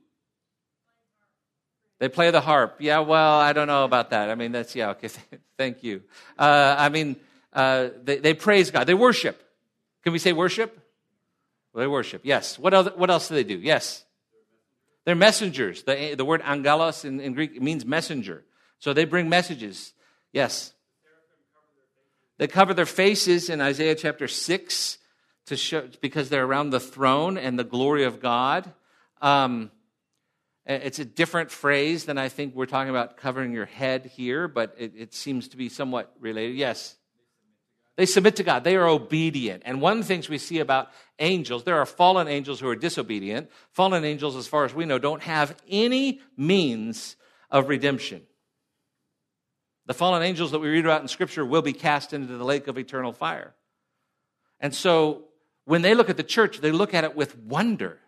They 2.03 2.09
play 2.09 2.33
the 2.33 2.41
harp. 2.41 2.79
Yeah, 2.81 2.99
well, 2.99 3.39
I 3.39 3.53
don't 3.53 3.69
know 3.69 3.85
about 3.85 4.11
that. 4.11 4.29
I 4.29 4.35
mean, 4.35 4.51
that's, 4.51 4.75
yeah, 4.75 4.91
okay, 4.91 5.09
thank 5.57 5.85
you. 5.85 6.03
Uh, 6.37 6.75
I 6.77 6.89
mean, 6.89 7.15
uh, 7.53 7.91
they, 8.03 8.19
they, 8.19 8.35
praise 8.35 8.73
God. 8.73 8.89
They 8.89 8.95
worship. 8.95 9.41
Can 10.03 10.13
we 10.13 10.19
say 10.19 10.33
worship? 10.33 10.77
Well, 11.73 11.83
they 11.83 11.87
worship, 11.87 12.23
yes. 12.25 12.59
What, 12.59 12.75
other, 12.75 12.91
what 12.97 13.09
else 13.09 13.29
do 13.29 13.37
they 13.37 13.45
do? 13.45 13.57
Yes. 13.57 14.05
They're 15.05 15.15
messengers. 15.15 15.85
The, 15.85 16.17
the 16.17 16.25
word 16.25 16.43
angelos 16.45 17.05
in, 17.05 17.21
in 17.21 17.35
Greek 17.35 17.63
means 17.63 17.87
messenger. 17.87 18.43
So 18.81 18.93
they 18.93 19.05
bring 19.05 19.29
messages. 19.29 19.93
Yes. 20.33 20.73
They 22.39 22.49
cover 22.49 22.75
their 22.75 22.85
faces 22.85 23.49
in 23.49 23.61
Isaiah 23.61 23.95
chapter 23.95 24.27
6 24.27 24.99
to 25.47 25.57
show, 25.57 25.89
because 26.01 26.31
they're 26.31 26.47
around 26.47 26.71
the 26.71 26.81
throne 26.81 27.39
and 27.39 27.57
the 27.57 27.63
glory 27.63 28.03
of 28.03 28.21
God. 28.21 28.73
Um, 29.21 29.71
Uh, 30.69 30.75
it's 30.75 30.99
a 30.99 31.05
different 31.05 31.51
phrase 31.51 32.05
than 32.05 32.19
I 32.19 32.29
think 32.29 32.55
we're 32.55 32.67
talking 32.67 32.91
about 32.91 33.17
covering 33.17 33.53
your 33.53 33.67
head 33.67 34.07
here, 34.07 34.47
but 34.47 34.75
it, 34.79 34.93
it 34.97 35.15
seems 35.15 35.49
to 35.49 35.57
be 35.57 35.69
somewhat 35.69 36.15
related. 36.21 36.57
Yes. 36.57 36.97
They 37.97 38.07
submit 38.07 38.37
to 38.37 38.43
God. 38.43 38.65
They 38.65 38.77
are 38.77 38.89
obedient. 38.89 39.63
And 39.67 39.81
one 39.81 39.99
of 39.99 39.99
the 39.99 40.09
things 40.09 40.29
we 40.29 40.39
see 40.39 40.61
about 40.61 40.89
angels, 41.19 41.65
there 41.65 41.79
are 41.79 41.87
fallen 41.87 42.27
angels 42.27 42.59
who 42.59 42.69
are 42.69 42.77
disobedient. 42.77 43.51
Fallen 43.73 44.05
angels, 44.05 44.35
as 44.37 44.47
far 44.47 44.65
as 44.65 44.73
we 44.73 44.87
know, 44.87 44.99
don't 44.99 45.23
have 45.23 45.55
any 45.69 46.21
means 46.37 47.17
of 47.51 47.69
redemption. 47.69 48.23
The 49.87 49.95
fallen 49.95 50.23
angels 50.23 50.53
that 50.53 50.61
we 50.61 50.69
read 50.69 50.85
about 50.85 51.03
in 51.03 51.09
Scripture 51.09 51.45
will 51.45 51.61
be 51.61 51.73
cast 51.73 52.13
into 52.13 52.37
the 52.37 52.45
lake 52.45 52.69
of 52.69 52.79
eternal 52.79 53.13
fire. 53.13 53.53
And 54.59 54.75
so 54.75 55.25
when 55.65 55.83
they 55.83 55.95
look 55.95 56.09
at 56.09 56.17
the 56.17 56.23
church, 56.23 56.59
they 56.59 56.73
look 56.73 56.95
at 56.95 57.05
it 57.05 57.17
with 57.17 57.37
wonder 57.37 57.99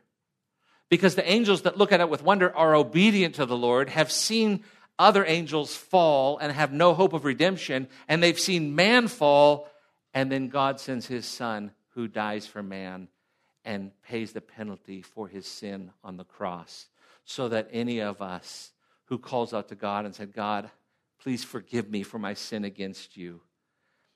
because 0.89 1.15
the 1.15 1.29
angels 1.29 1.63
that 1.63 1.79
look 1.79 1.93
at 1.93 2.01
it 2.01 2.09
with 2.09 2.23
wonder 2.23 2.55
are 2.55 2.75
obedient 2.75 3.37
to 3.37 3.47
the 3.47 3.57
Lord, 3.57 3.89
have 3.89 4.13
seen 4.13 4.65
other 4.99 5.25
angels 5.25 5.75
fall 5.75 6.39
and 6.39 6.53
have 6.53 6.73
no 6.73 6.95
hope 6.95 7.13
of 7.13 7.25
redemption, 7.25 7.89
and 8.09 8.23
they've 8.23 8.39
seen 8.39 8.75
man 8.75 9.09
fall, 9.09 9.69
and 10.13 10.31
then 10.31 10.49
God 10.49 10.79
sends 10.79 11.07
his 11.07 11.27
son 11.27 11.73
who 11.91 12.07
dies 12.07 12.47
for 12.47 12.63
man 12.63 13.09
and 13.65 13.91
pays 14.03 14.33
the 14.33 14.41
penalty 14.41 15.03
for 15.03 15.27
his 15.27 15.47
sin 15.47 15.91
on 16.03 16.17
the 16.17 16.25
cross, 16.25 16.87
so 17.25 17.49
that 17.49 17.69
any 17.73 18.01
of 18.01 18.21
us 18.21 18.73
who 19.07 19.19
calls 19.19 19.53
out 19.53 19.69
to 19.69 19.75
God 19.75 20.05
and 20.05 20.15
said, 20.15 20.33
God, 20.33 20.71
please 21.21 21.43
forgive 21.43 21.91
me 21.91 22.03
for 22.03 22.19
my 22.19 22.35
sin 22.35 22.65
against 22.65 23.17
you 23.17 23.41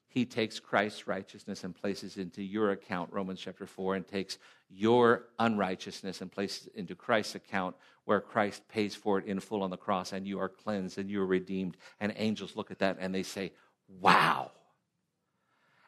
he 0.08 0.24
takes 0.24 0.58
Christ's 0.58 1.06
righteousness 1.06 1.64
and 1.64 1.74
places 1.74 2.16
into 2.16 2.42
your 2.42 2.70
account, 2.70 3.12
Romans 3.12 3.40
chapter 3.40 3.66
4, 3.66 3.96
and 3.96 4.08
takes 4.08 4.38
your 4.70 5.26
unrighteousness 5.38 6.22
and 6.22 6.32
places 6.32 6.66
it 6.66 6.74
into 6.74 6.94
Christ's 6.94 7.34
account, 7.34 7.76
where 8.06 8.20
Christ 8.20 8.66
pays 8.68 8.94
for 8.94 9.18
it 9.18 9.26
in 9.26 9.38
full 9.38 9.62
on 9.62 9.70
the 9.70 9.76
cross, 9.76 10.12
and 10.12 10.26
you 10.26 10.40
are 10.40 10.48
cleansed 10.48 10.96
and 10.96 11.10
you 11.10 11.20
are 11.20 11.26
redeemed. 11.26 11.76
And 12.00 12.14
angels 12.16 12.56
look 12.56 12.70
at 12.70 12.78
that 12.78 12.96
and 12.98 13.14
they 13.14 13.22
say, 13.22 13.52
Wow. 14.00 14.52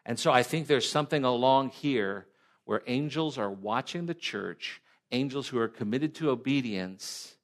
And 0.04 0.18
so 0.18 0.32
I 0.32 0.42
think 0.42 0.66
there's 0.66 0.88
something 0.88 1.24
along 1.24 1.70
here 1.70 2.26
where 2.64 2.82
angels 2.86 3.36
are 3.36 3.50
watching 3.50 4.06
the 4.06 4.14
church, 4.14 4.80
angels 5.12 5.48
who 5.48 5.58
are 5.58 5.68
committed 5.68 6.14
to 6.16 6.30
obedience, 6.30 7.34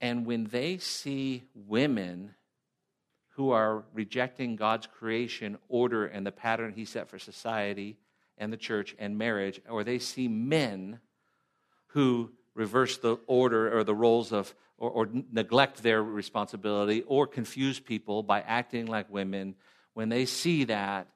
and 0.00 0.26
when 0.26 0.44
they 0.44 0.78
see 0.78 1.44
women 1.54 2.34
who 3.36 3.50
are 3.50 3.84
rejecting 3.92 4.56
God's 4.56 4.86
creation 4.86 5.58
order 5.68 6.06
and 6.06 6.26
the 6.26 6.32
pattern 6.32 6.72
He 6.74 6.86
set 6.86 7.08
for 7.10 7.18
society 7.18 7.98
and 8.38 8.50
the 8.50 8.56
church 8.56 8.96
and 8.98 9.18
marriage, 9.18 9.60
or 9.68 9.84
they 9.84 9.98
see 9.98 10.26
men 10.26 11.00
who 11.88 12.30
reverse 12.54 12.96
the 12.96 13.16
order 13.26 13.76
or 13.76 13.84
the 13.84 13.94
roles 13.94 14.32
of, 14.32 14.54
or, 14.78 14.90
or 14.90 15.08
neglect 15.30 15.82
their 15.82 16.02
responsibility, 16.02 17.02
or 17.02 17.26
confuse 17.26 17.78
people 17.78 18.22
by 18.22 18.40
acting 18.40 18.86
like 18.86 19.10
women. 19.10 19.54
When 19.92 20.08
they 20.08 20.24
see 20.24 20.64
that, 20.64 21.06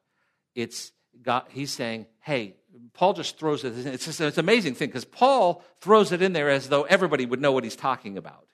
it's 0.55 0.93
God, 1.23 1.45
he's 1.49 1.71
saying, 1.71 2.07
hey, 2.21 2.57
Paul 2.93 3.15
just 3.15 3.39
throws 3.39 3.65
it. 3.65 3.87
It's 3.87 4.05
just 4.05 4.21
it's 4.21 4.37
an 4.37 4.45
amazing 4.45 4.75
thing 4.75 4.89
because 4.89 5.07
Paul 5.07 5.65
throws 5.81 6.13
it 6.13 6.21
in 6.21 6.35
there 6.35 6.51
as 6.51 6.69
though 6.69 6.83
everybody 6.83 7.25
would 7.25 7.41
know 7.41 7.53
what 7.53 7.65
he's 7.65 7.77
talking 7.77 8.19
about. 8.19 8.47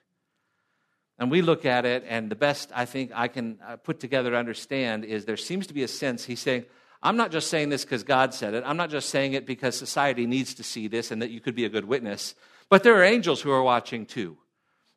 And 1.18 1.31
we 1.31 1.40
look 1.40 1.64
at 1.64 1.87
it, 1.87 2.05
and 2.07 2.31
the 2.31 2.37
best 2.37 2.70
I 2.74 2.85
think 2.85 3.11
I 3.14 3.29
can 3.29 3.59
uh, 3.66 3.76
put 3.76 4.00
together 4.00 4.31
to 4.31 4.37
understand 4.37 5.05
is 5.05 5.24
there 5.24 5.37
seems 5.37 5.66
to 5.68 5.74
be 5.74 5.83
a 5.83 5.88
sense 5.88 6.24
he's 6.24 6.40
saying, 6.40 6.66
I'm 7.02 7.16
not 7.16 7.31
just 7.31 7.48
saying 7.48 7.70
this 7.70 7.85
because 7.85 8.02
God 8.02 8.35
said 8.35 8.55
it. 8.55 8.64
I'm 8.66 8.76
not 8.76 8.90
just 8.90 9.09
saying 9.09 9.33
it 9.33 9.46
because 9.46 9.76
society 9.76 10.26
needs 10.26 10.55
to 10.55 10.62
see 10.62 10.88
this 10.88 11.11
and 11.11 11.22
that 11.22 11.31
you 11.31 11.40
could 11.40 11.55
be 11.55 11.64
a 11.64 11.68
good 11.68 11.85
witness. 11.85 12.35
But 12.68 12.83
there 12.83 12.94
are 12.96 13.05
angels 13.05 13.40
who 13.40 13.50
are 13.50 13.62
watching 13.62 14.07
too. 14.07 14.37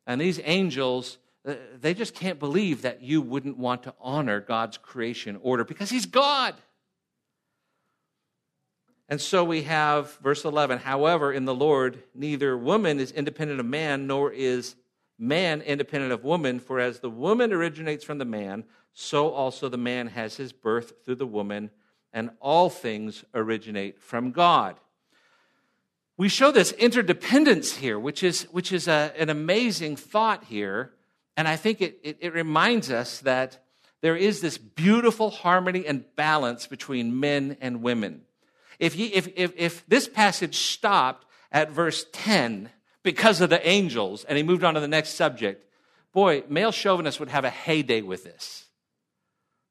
And 0.06 0.20
these 0.20 0.40
angels 0.44 1.18
uh, 1.46 1.54
they 1.80 1.94
just 1.94 2.14
can't 2.14 2.38
believe 2.38 2.82
that 2.82 3.02
you 3.02 3.22
wouldn't 3.22 3.56
want 3.56 3.84
to 3.84 3.94
honor 3.98 4.40
God's 4.40 4.76
creation 4.76 5.38
order 5.42 5.64
because 5.64 5.88
He's 5.88 6.06
God. 6.06 6.54
And 9.08 9.20
so 9.20 9.42
we 9.42 9.62
have 9.62 10.12
verse 10.18 10.44
11 10.44 10.78
However, 10.78 11.32
in 11.32 11.46
the 11.46 11.54
Lord, 11.54 12.02
neither 12.14 12.56
woman 12.56 13.00
is 13.00 13.10
independent 13.10 13.58
of 13.58 13.66
man, 13.66 14.06
nor 14.06 14.30
is 14.30 14.76
man 15.20 15.60
independent 15.60 16.12
of 16.12 16.24
woman. 16.24 16.58
For 16.58 16.80
as 16.80 17.00
the 17.00 17.10
woman 17.10 17.52
originates 17.52 18.04
from 18.04 18.18
the 18.18 18.24
man, 18.24 18.64
so 18.92 19.30
also 19.30 19.68
the 19.68 19.78
man 19.78 20.08
has 20.08 20.36
his 20.36 20.52
birth 20.52 21.04
through 21.04 21.16
the 21.16 21.26
woman, 21.26 21.70
and 22.12 22.30
all 22.40 22.70
things 22.70 23.24
originate 23.34 24.00
from 24.00 24.32
God. 24.32 24.80
We 26.16 26.28
show 26.28 26.50
this 26.50 26.72
interdependence 26.72 27.76
here, 27.76 27.98
which 27.98 28.22
is, 28.22 28.42
which 28.50 28.72
is 28.72 28.88
a, 28.88 29.12
an 29.16 29.30
amazing 29.30 29.96
thought 29.96 30.44
here. 30.44 30.92
And 31.36 31.48
I 31.48 31.56
think 31.56 31.80
it, 31.80 31.98
it, 32.02 32.18
it 32.20 32.34
reminds 32.34 32.90
us 32.90 33.20
that 33.20 33.64
there 34.02 34.16
is 34.16 34.40
this 34.40 34.58
beautiful 34.58 35.30
harmony 35.30 35.86
and 35.86 36.04
balance 36.16 36.66
between 36.66 37.20
men 37.20 37.56
and 37.60 37.82
women. 37.82 38.22
If, 38.78 38.94
he, 38.94 39.06
if, 39.06 39.28
if, 39.36 39.52
if 39.56 39.86
this 39.86 40.08
passage 40.08 40.56
stopped 40.56 41.26
at 41.52 41.70
verse 41.70 42.06
10 42.12 42.70
because 43.02 43.40
of 43.40 43.50
the 43.50 43.66
angels 43.66 44.24
and 44.24 44.36
he 44.36 44.42
moved 44.42 44.64
on 44.64 44.74
to 44.74 44.80
the 44.80 44.88
next 44.88 45.10
subject, 45.10 45.64
boy, 46.12 46.42
male 46.48 46.72
chauvinists 46.72 47.20
would 47.20 47.28
have 47.28 47.44
a 47.44 47.50
heyday 47.50 48.02
with 48.02 48.24
this, 48.24 48.66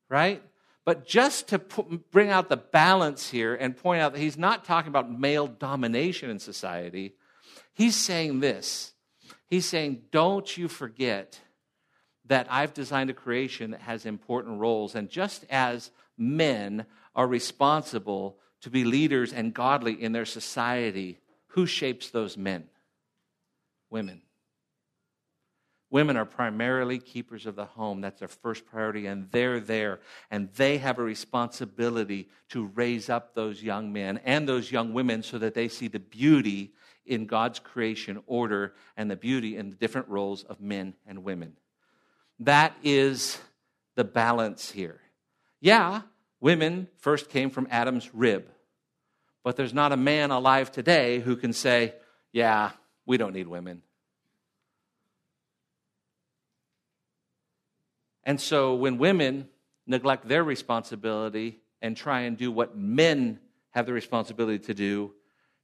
right? 0.09 0.41
But 0.85 1.05
just 1.05 1.49
to 1.49 1.59
put, 1.59 2.11
bring 2.11 2.29
out 2.29 2.49
the 2.49 2.57
balance 2.57 3.29
here 3.29 3.53
and 3.53 3.77
point 3.77 4.01
out 4.01 4.13
that 4.13 4.19
he's 4.19 4.37
not 4.37 4.65
talking 4.65 4.89
about 4.89 5.11
male 5.11 5.47
domination 5.47 6.29
in 6.29 6.39
society, 6.39 7.13
he's 7.73 7.95
saying 7.95 8.39
this. 8.39 8.93
He's 9.47 9.65
saying, 9.65 10.03
don't 10.11 10.57
you 10.57 10.67
forget 10.67 11.39
that 12.25 12.47
I've 12.49 12.73
designed 12.73 13.09
a 13.09 13.13
creation 13.13 13.71
that 13.71 13.81
has 13.81 14.05
important 14.05 14.59
roles. 14.59 14.95
And 14.95 15.09
just 15.09 15.45
as 15.49 15.91
men 16.17 16.85
are 17.15 17.27
responsible 17.27 18.37
to 18.61 18.69
be 18.69 18.83
leaders 18.83 19.33
and 19.33 19.53
godly 19.53 19.93
in 19.93 20.11
their 20.11 20.25
society, 20.25 21.19
who 21.47 21.65
shapes 21.65 22.09
those 22.09 22.37
men? 22.37 22.65
Women. 23.89 24.21
Women 25.91 26.17
are 26.17 26.25
primarily 26.25 26.99
keepers 26.99 27.47
of 27.47 27.55
the 27.55 27.65
home. 27.65 28.01
That's 28.01 28.19
their 28.19 28.27
first 28.27 28.65
priority, 28.65 29.07
and 29.07 29.29
they're 29.31 29.59
there. 29.59 29.99
And 30.29 30.53
they 30.53 30.77
have 30.77 30.99
a 30.99 31.03
responsibility 31.03 32.29
to 32.49 32.65
raise 32.75 33.09
up 33.09 33.33
those 33.33 33.63
young 33.63 33.91
men 33.91 34.19
and 34.23 34.47
those 34.47 34.71
young 34.71 34.93
women 34.93 35.23
so 35.23 35.39
that 35.39 35.55
they 35.55 35.67
see 35.67 35.87
the 35.87 35.99
beauty 35.99 36.73
in 37.07 37.25
God's 37.25 37.57
creation 37.57 38.21
order 38.27 38.75
and 38.95 39.09
the 39.09 39.15
beauty 39.15 39.57
in 39.57 39.71
the 39.71 39.75
different 39.75 40.07
roles 40.09 40.43
of 40.43 40.61
men 40.61 40.93
and 41.07 41.23
women. 41.23 41.53
That 42.39 42.75
is 42.83 43.39
the 43.95 44.03
balance 44.03 44.69
here. 44.69 45.01
Yeah, 45.59 46.01
Women 46.41 46.87
first 46.97 47.29
came 47.29 47.49
from 47.49 47.67
Adam's 47.69 48.13
rib. 48.13 48.49
But 49.43 49.55
there's 49.55 49.73
not 49.73 49.91
a 49.91 49.97
man 49.97 50.31
alive 50.31 50.71
today 50.71 51.19
who 51.19 51.35
can 51.35 51.53
say, 51.53 51.95
yeah, 52.31 52.71
we 53.09 53.17
don't 53.17 53.33
need 53.33 53.47
women. 53.47 53.81
And 58.23 58.39
so 58.39 58.75
when 58.75 58.99
women 58.99 59.49
neglect 59.87 60.27
their 60.27 60.43
responsibility 60.43 61.59
and 61.81 61.97
try 61.97 62.21
and 62.21 62.37
do 62.37 62.51
what 62.51 62.77
men 62.77 63.39
have 63.71 63.87
the 63.87 63.93
responsibility 63.93 64.59
to 64.59 64.75
do, 64.75 65.11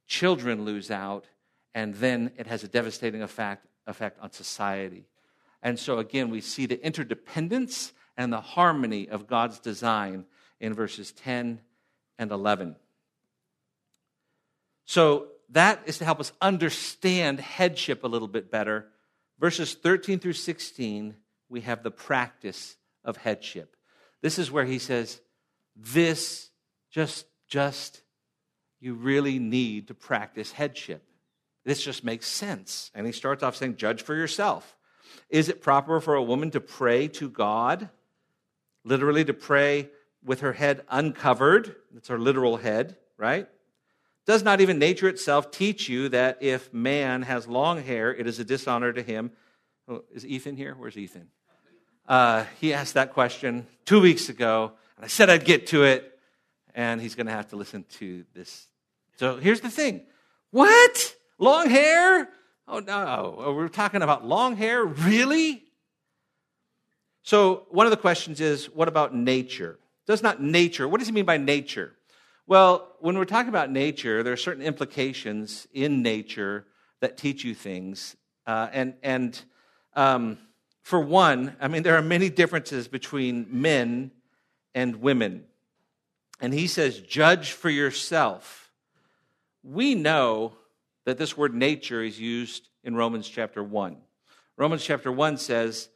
children 0.08 0.64
lose 0.64 0.90
out, 0.90 1.26
and 1.72 1.94
then 1.94 2.32
it 2.36 2.48
has 2.48 2.64
a 2.64 2.68
devastating 2.68 3.22
effect, 3.22 3.64
effect 3.86 4.18
on 4.20 4.32
society. 4.32 5.06
And 5.62 5.78
so 5.78 6.00
again, 6.00 6.30
we 6.30 6.40
see 6.40 6.66
the 6.66 6.84
interdependence 6.84 7.92
and 8.16 8.32
the 8.32 8.40
harmony 8.40 9.08
of 9.08 9.28
God's 9.28 9.60
design 9.60 10.24
in 10.58 10.74
verses 10.74 11.12
10 11.12 11.60
and 12.18 12.32
11. 12.32 12.74
So 14.84 15.28
that 15.50 15.82
is 15.86 15.98
to 15.98 16.04
help 16.04 16.20
us 16.20 16.32
understand 16.40 17.40
headship 17.40 18.04
a 18.04 18.08
little 18.08 18.28
bit 18.28 18.50
better. 18.50 18.88
Verses 19.38 19.74
13 19.74 20.18
through 20.18 20.32
16, 20.32 21.14
we 21.48 21.60
have 21.60 21.82
the 21.82 21.90
practice 21.90 22.76
of 23.04 23.16
headship. 23.16 23.76
This 24.22 24.38
is 24.38 24.50
where 24.50 24.64
he 24.64 24.78
says, 24.78 25.20
This 25.76 26.50
just, 26.90 27.26
just, 27.48 28.02
you 28.80 28.94
really 28.94 29.38
need 29.38 29.88
to 29.88 29.94
practice 29.94 30.52
headship. 30.52 31.02
This 31.64 31.82
just 31.82 32.04
makes 32.04 32.26
sense. 32.26 32.90
And 32.94 33.06
he 33.06 33.12
starts 33.12 33.42
off 33.42 33.56
saying, 33.56 33.76
Judge 33.76 34.02
for 34.02 34.14
yourself. 34.14 34.76
Is 35.28 35.48
it 35.48 35.62
proper 35.62 36.00
for 36.00 36.14
a 36.14 36.22
woman 36.22 36.50
to 36.52 36.60
pray 36.60 37.08
to 37.08 37.28
God? 37.28 37.90
Literally, 38.84 39.24
to 39.24 39.34
pray 39.34 39.90
with 40.24 40.40
her 40.40 40.52
head 40.52 40.84
uncovered. 40.88 41.76
That's 41.92 42.08
her 42.08 42.18
literal 42.18 42.56
head, 42.56 42.96
right? 43.16 43.48
Does 44.26 44.42
not 44.42 44.60
even 44.60 44.78
nature 44.78 45.08
itself 45.08 45.52
teach 45.52 45.88
you 45.88 46.08
that 46.08 46.38
if 46.40 46.72
man 46.74 47.22
has 47.22 47.46
long 47.46 47.82
hair, 47.82 48.12
it 48.12 48.26
is 48.26 48.40
a 48.40 48.44
dishonor 48.44 48.92
to 48.92 49.02
him? 49.02 49.30
Oh, 49.88 50.02
is 50.12 50.26
Ethan 50.26 50.56
here? 50.56 50.74
Where's 50.76 50.98
Ethan? 50.98 51.28
Uh, 52.08 52.44
he 52.60 52.74
asked 52.74 52.94
that 52.94 53.12
question 53.12 53.66
two 53.84 54.00
weeks 54.00 54.28
ago, 54.28 54.72
and 54.96 55.04
I 55.04 55.08
said 55.08 55.30
I'd 55.30 55.44
get 55.44 55.68
to 55.68 55.84
it, 55.84 56.18
and 56.74 57.00
he's 57.00 57.14
going 57.14 57.26
to 57.26 57.32
have 57.32 57.48
to 57.48 57.56
listen 57.56 57.84
to 57.98 58.24
this. 58.34 58.66
So 59.16 59.36
here's 59.36 59.60
the 59.60 59.70
thing 59.70 60.02
What? 60.50 61.14
Long 61.38 61.70
hair? 61.70 62.28
Oh, 62.66 62.80
no. 62.80 63.36
Oh, 63.38 63.54
we're 63.54 63.68
talking 63.68 64.02
about 64.02 64.26
long 64.26 64.56
hair? 64.56 64.84
Really? 64.84 65.62
So, 67.22 67.66
one 67.70 67.86
of 67.86 67.90
the 67.90 67.96
questions 67.96 68.40
is 68.40 68.66
what 68.70 68.88
about 68.88 69.14
nature? 69.14 69.78
Does 70.06 70.22
not 70.22 70.40
nature, 70.40 70.88
what 70.88 70.98
does 70.98 71.08
he 71.08 71.12
mean 71.12 71.24
by 71.24 71.36
nature? 71.36 71.92
Well, 72.48 72.94
when 73.00 73.18
we're 73.18 73.24
talking 73.24 73.48
about 73.48 73.72
nature, 73.72 74.22
there 74.22 74.32
are 74.32 74.36
certain 74.36 74.62
implications 74.62 75.66
in 75.72 76.02
nature 76.02 76.64
that 77.00 77.16
teach 77.16 77.42
you 77.42 77.56
things. 77.56 78.16
Uh, 78.46 78.68
and 78.72 78.94
and 79.02 79.42
um, 79.94 80.38
for 80.82 81.00
one, 81.00 81.56
I 81.60 81.66
mean, 81.66 81.82
there 81.82 81.96
are 81.96 82.02
many 82.02 82.30
differences 82.30 82.86
between 82.86 83.48
men 83.50 84.12
and 84.76 84.96
women. 85.00 85.46
And 86.40 86.54
he 86.54 86.68
says, 86.68 87.00
judge 87.00 87.50
for 87.50 87.68
yourself. 87.70 88.70
We 89.64 89.96
know 89.96 90.52
that 91.04 91.18
this 91.18 91.36
word 91.36 91.52
nature 91.52 92.04
is 92.04 92.20
used 92.20 92.68
in 92.84 92.94
Romans 92.94 93.28
chapter 93.28 93.64
1. 93.64 93.96
Romans 94.56 94.84
chapter 94.84 95.10
1 95.10 95.38
says, 95.38 95.88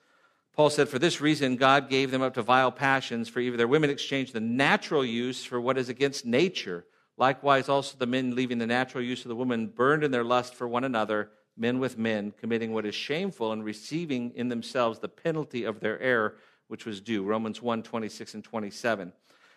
Paul 0.55 0.71
said, 0.71 0.89
For 0.89 0.99
this 0.99 1.21
reason, 1.21 1.57
God 1.57 1.89
gave 1.89 2.11
them 2.11 2.23
up 2.23 2.35
to 2.35 2.43
vile 2.43 2.73
passions, 2.73 3.29
for 3.29 3.41
even 3.41 3.59
their 3.59 3.69
women 3.69 3.91
exchanged 3.91 4.33
the 4.33 4.41
natural 4.41 5.05
use 5.05 5.45
for 5.45 5.61
what 5.61 5.79
is 5.79 5.89
against 5.89 6.27
nature. 6.27 6.85
Likewise, 7.17 7.69
also 7.69 7.97
the 7.99 8.07
men 8.07 8.35
leaving 8.35 8.59
the 8.59 8.67
natural 8.67 9.05
use 9.05 9.25
of 9.25 9.29
the 9.29 9.37
woman 9.37 9.67
burned 9.67 10.03
in 10.03 10.11
their 10.11 10.25
lust 10.25 10.55
for 10.55 10.67
one 10.67 10.85
another, 10.85 11.31
men 11.57 11.79
with 11.79 11.99
men, 11.99 12.33
committing 12.33 12.73
what 12.73 12.87
is 12.87 12.95
shameful 12.95 13.53
and 13.53 13.65
receiving 13.65 14.33
in 14.35 14.49
themselves 14.49 14.99
the 14.99 15.09
penalty 15.09 15.65
of 15.65 15.81
their 15.81 16.01
error, 16.01 16.37
which 16.69 16.87
was 16.87 17.01
due. 17.01 17.23
Romans 17.23 17.61
1 17.61 17.83
26 17.83 18.35
and 18.35 18.45
27. 18.45 19.13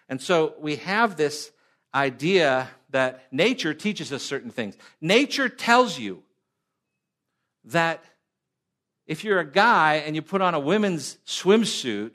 And 0.09 0.21
so 0.21 0.55
we 0.59 0.75
have 0.77 1.15
this 1.15 1.51
idea 1.95 2.69
that 2.89 3.31
nature 3.31 3.73
teaches 3.73 4.11
us 4.11 4.23
certain 4.23 4.51
things. 4.51 4.75
Nature 4.99 5.47
tells 5.49 5.97
you 5.97 6.23
that 7.65 8.03
if 9.07 9.23
you're 9.23 9.39
a 9.39 9.49
guy 9.49 9.95
and 9.95 10.15
you 10.15 10.21
put 10.21 10.41
on 10.41 10.53
a 10.53 10.59
women's 10.59 11.17
swimsuit, 11.25 12.11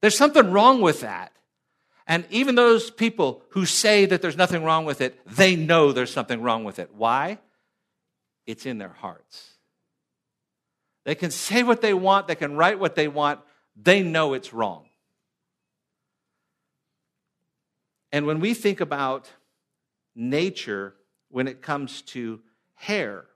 there's 0.00 0.16
something 0.16 0.52
wrong 0.52 0.80
with 0.80 1.00
that. 1.00 1.32
And 2.06 2.24
even 2.30 2.54
those 2.54 2.90
people 2.90 3.42
who 3.50 3.66
say 3.66 4.06
that 4.06 4.22
there's 4.22 4.36
nothing 4.36 4.64
wrong 4.64 4.86
with 4.86 5.00
it, 5.00 5.20
they 5.26 5.56
know 5.56 5.92
there's 5.92 6.12
something 6.12 6.40
wrong 6.40 6.64
with 6.64 6.78
it. 6.78 6.90
Why? 6.94 7.38
It's 8.46 8.64
in 8.64 8.78
their 8.78 8.88
hearts. 8.88 9.50
They 11.04 11.14
can 11.14 11.30
say 11.30 11.62
what 11.62 11.82
they 11.82 11.94
want, 11.94 12.28
they 12.28 12.34
can 12.34 12.56
write 12.56 12.78
what 12.78 12.94
they 12.94 13.08
want, 13.08 13.40
they 13.76 14.02
know 14.02 14.34
it's 14.34 14.52
wrong. 14.52 14.86
And 18.10 18.26
when 18.26 18.40
we 18.40 18.54
think 18.54 18.80
about 18.80 19.30
nature, 20.14 20.94
when 21.30 21.46
it 21.46 21.60
comes 21.60 22.02
to 22.02 22.40
hair, 22.74 23.26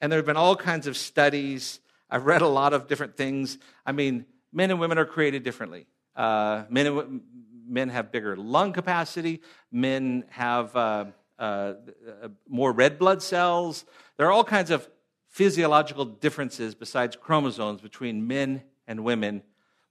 and 0.00 0.10
there 0.10 0.18
have 0.18 0.26
been 0.26 0.36
all 0.36 0.56
kinds 0.56 0.86
of 0.86 0.96
studies. 0.96 1.80
I've 2.10 2.24
read 2.24 2.42
a 2.42 2.48
lot 2.48 2.72
of 2.72 2.86
different 2.86 3.16
things. 3.16 3.58
I 3.84 3.92
mean, 3.92 4.26
men 4.52 4.70
and 4.70 4.80
women 4.80 4.98
are 4.98 5.04
created 5.04 5.42
differently. 5.42 5.86
Uh, 6.16 6.64
men, 6.68 6.86
and, 6.86 7.20
men 7.66 7.88
have 7.90 8.10
bigger 8.10 8.36
lung 8.36 8.72
capacity, 8.72 9.42
men 9.70 10.24
have 10.30 10.74
uh, 10.74 11.06
uh, 11.38 11.74
more 12.48 12.72
red 12.72 12.98
blood 12.98 13.22
cells. 13.22 13.84
There 14.16 14.26
are 14.26 14.32
all 14.32 14.44
kinds 14.44 14.70
of 14.70 14.88
physiological 15.28 16.04
differences 16.04 16.74
besides 16.74 17.14
chromosomes 17.14 17.80
between 17.80 18.26
men 18.26 18.62
and 18.86 19.04
women 19.04 19.42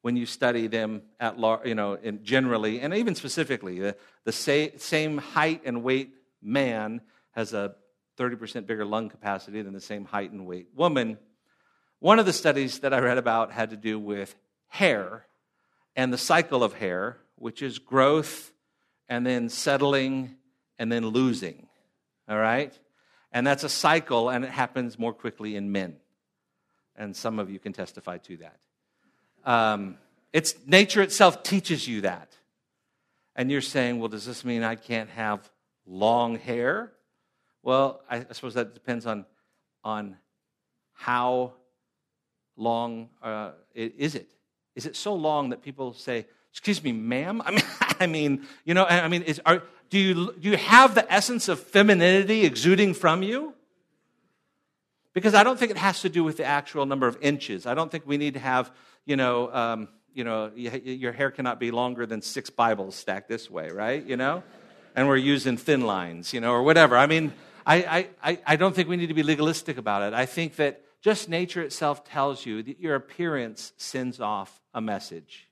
when 0.01 0.15
you 0.15 0.25
study 0.25 0.67
them 0.67 1.01
at 1.19 1.37
large, 1.37 1.67
you 1.67 1.75
know 1.75 1.97
generally 2.23 2.79
and 2.79 2.93
even 2.93 3.13
specifically 3.13 3.79
the, 3.79 3.95
the 4.25 4.31
same 4.31 5.17
height 5.17 5.61
and 5.65 5.83
weight 5.83 6.13
man 6.41 7.01
has 7.31 7.53
a 7.53 7.75
30% 8.17 8.65
bigger 8.65 8.85
lung 8.85 9.09
capacity 9.09 9.61
than 9.61 9.73
the 9.73 9.81
same 9.81 10.05
height 10.05 10.31
and 10.31 10.45
weight 10.45 10.67
woman. 10.75 11.17
One 11.99 12.19
of 12.19 12.25
the 12.25 12.33
studies 12.33 12.79
that 12.79 12.93
I 12.93 12.99
read 12.99 13.17
about 13.17 13.51
had 13.51 13.69
to 13.69 13.77
do 13.77 13.99
with 13.99 14.35
hair 14.67 15.25
and 15.95 16.11
the 16.11 16.17
cycle 16.17 16.63
of 16.63 16.73
hair, 16.73 17.17
which 17.35 17.61
is 17.61 17.79
growth 17.79 18.51
and 19.09 19.25
then 19.25 19.49
settling 19.49 20.35
and 20.77 20.91
then 20.91 21.07
losing. 21.07 21.67
All 22.27 22.37
right? 22.37 22.77
And 23.31 23.45
that's 23.45 23.63
a 23.63 23.69
cycle, 23.69 24.29
and 24.29 24.43
it 24.43 24.51
happens 24.51 24.97
more 24.97 25.13
quickly 25.13 25.55
in 25.55 25.71
men. 25.71 25.97
And 26.95 27.15
some 27.15 27.39
of 27.39 27.49
you 27.49 27.59
can 27.59 27.73
testify 27.73 28.17
to 28.19 28.37
that. 28.37 28.59
Um, 29.43 29.97
it's 30.33 30.55
nature 30.65 31.01
itself 31.01 31.43
teaches 31.43 31.87
you 31.87 32.01
that. 32.01 32.35
And 33.35 33.51
you're 33.51 33.61
saying, 33.61 33.99
well, 33.99 34.09
does 34.09 34.25
this 34.25 34.43
mean 34.43 34.63
I 34.63 34.75
can't 34.75 35.09
have 35.11 35.49
long 35.85 36.37
hair? 36.37 36.91
Well, 37.67 37.99
I, 38.09 38.23
suppose 38.31 38.53
that 38.53 38.73
depends 38.73 39.05
on, 39.05 39.25
on 39.83 40.15
how 40.93 41.51
long 42.55 43.09
uh, 43.21 43.51
is 43.75 44.15
it? 44.15 44.29
Is 44.73 44.85
it 44.85 44.95
so 44.95 45.13
long 45.13 45.49
that 45.49 45.61
people 45.61 45.91
say, 45.91 46.27
"Excuse 46.49 46.81
me, 46.81 46.93
ma'am"? 46.93 47.41
I 47.45 47.51
mean, 47.51 47.63
I 47.99 48.07
mean, 48.07 48.47
you 48.63 48.73
know, 48.73 48.85
I 48.85 49.09
mean, 49.09 49.23
is, 49.23 49.41
are, 49.45 49.63
do 49.89 49.99
you 49.99 50.33
do 50.39 50.49
you 50.49 50.55
have 50.55 50.95
the 50.95 51.11
essence 51.11 51.49
of 51.49 51.59
femininity 51.59 52.45
exuding 52.45 52.93
from 52.93 53.21
you? 53.21 53.53
Because 55.13 55.33
I 55.33 55.43
don't 55.43 55.59
think 55.59 55.71
it 55.71 55.77
has 55.77 55.99
to 56.03 56.09
do 56.09 56.23
with 56.23 56.37
the 56.37 56.45
actual 56.45 56.85
number 56.85 57.05
of 57.05 57.17
inches. 57.19 57.65
I 57.65 57.73
don't 57.73 57.91
think 57.91 58.07
we 58.07 58.15
need 58.15 58.35
to 58.35 58.39
have, 58.39 58.71
you 59.05 59.17
know, 59.17 59.53
um, 59.53 59.89
you 60.13 60.23
know, 60.23 60.53
your 60.55 61.11
hair 61.11 61.31
cannot 61.31 61.59
be 61.59 61.71
longer 61.71 62.05
than 62.05 62.21
six 62.21 62.49
Bibles 62.49 62.95
stacked 62.95 63.27
this 63.27 63.51
way, 63.51 63.71
right? 63.71 64.05
You 64.05 64.15
know, 64.15 64.41
and 64.95 65.09
we're 65.09 65.17
using 65.17 65.57
thin 65.57 65.81
lines, 65.81 66.31
you 66.31 66.39
know, 66.39 66.53
or 66.53 66.63
whatever. 66.63 66.95
I 66.95 67.07
mean, 67.07 67.33
I, 67.67 68.07
I, 68.23 68.39
I 68.45 68.55
don't 68.55 68.73
think 68.73 68.87
we 68.87 68.95
need 68.95 69.07
to 69.07 69.13
be 69.13 69.23
legalistic 69.23 69.77
about 69.77 70.01
it. 70.01 70.13
I 70.13 70.25
think 70.25 70.55
that 70.55 70.81
just 71.01 71.27
nature 71.27 71.61
itself 71.61 72.05
tells 72.05 72.45
you 72.45 72.63
that 72.63 72.79
your 72.79 72.95
appearance 72.95 73.73
sends 73.75 74.21
off 74.21 74.61
a 74.73 74.79
message. 74.79 75.47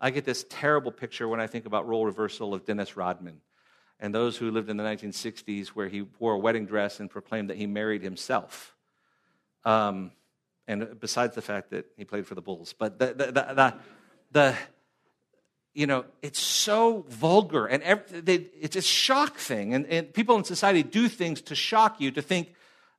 I 0.00 0.10
get 0.10 0.24
this 0.24 0.46
terrible 0.48 0.92
picture 0.92 1.26
when 1.26 1.40
I 1.40 1.48
think 1.48 1.66
about 1.66 1.88
role 1.88 2.06
reversal 2.06 2.54
of 2.54 2.64
Dennis 2.64 2.96
Rodman 2.96 3.40
and 3.98 4.14
those 4.14 4.36
who 4.36 4.52
lived 4.52 4.70
in 4.70 4.76
the 4.76 4.84
1960s 4.84 5.68
where 5.68 5.88
he 5.88 6.02
wore 6.20 6.34
a 6.34 6.38
wedding 6.38 6.66
dress 6.66 7.00
and 7.00 7.10
proclaimed 7.10 7.50
that 7.50 7.56
he 7.56 7.66
married 7.66 8.02
himself. 8.02 8.76
Um, 9.64 10.12
and 10.68 11.00
besides 11.00 11.34
the 11.34 11.42
fact 11.42 11.70
that 11.70 11.86
he 11.96 12.04
played 12.04 12.26
for 12.26 12.36
the 12.36 12.42
Bulls, 12.42 12.72
but 12.78 13.00
the, 13.00 13.06
the, 13.06 13.26
the, 13.26 13.32
the, 13.32 13.74
the 14.30 14.56
you 15.74 15.86
know, 15.86 16.04
it's 16.22 16.38
so 16.38 17.04
vulgar 17.08 17.66
and 17.66 17.82
every, 17.82 18.20
they, 18.20 18.34
it's 18.60 18.76
a 18.76 18.82
shock 18.82 19.36
thing. 19.36 19.74
And, 19.74 19.86
and 19.86 20.12
people 20.12 20.36
in 20.36 20.44
society 20.44 20.82
do 20.82 21.08
things 21.08 21.42
to 21.42 21.54
shock 21.54 22.00
you, 22.00 22.10
to 22.12 22.22
think, 22.22 22.54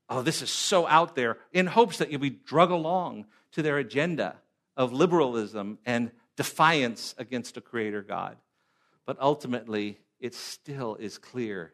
oh, 0.10 0.22
this 0.22 0.42
is 0.42 0.50
so 0.50 0.86
out 0.88 1.16
there, 1.16 1.38
in 1.54 1.68
hopes 1.68 1.98
that 1.98 2.12
you'll 2.12 2.22
be 2.22 2.30
drug 2.30 2.72
along 2.72 3.26
to 3.54 3.62
their 3.62 3.78
agenda 3.78 4.36
of 4.76 4.92
liberalism 4.92 5.80
and 5.86 6.12
defiance 6.36 7.16
against 7.18 7.56
a 7.58 7.62
creator 7.62 8.02
God. 8.02 8.36
But 9.06 9.18
ultimately, 9.22 10.00
it 10.20 10.36
still 10.36 10.96
is 10.96 11.18
clear 11.18 11.74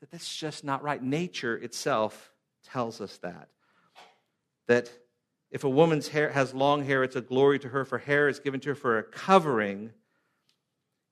that 0.00 0.10
that's 0.10 0.36
just 0.36 0.62
not 0.62 0.82
right. 0.82 1.02
Nature 1.02 1.56
itself 1.56 2.30
tells 2.64 3.00
us 3.00 3.16
that. 3.18 3.48
That 4.68 4.90
if 5.50 5.64
a 5.64 5.68
woman's 5.68 6.08
hair 6.08 6.30
has 6.30 6.54
long 6.54 6.84
hair, 6.84 7.02
it's 7.02 7.16
a 7.16 7.20
glory 7.20 7.58
to 7.60 7.68
her, 7.68 7.84
for 7.84 7.98
hair 7.98 8.28
is 8.28 8.38
given 8.38 8.60
to 8.60 8.70
her 8.70 8.74
for 8.74 8.98
a 8.98 9.02
covering. 9.02 9.92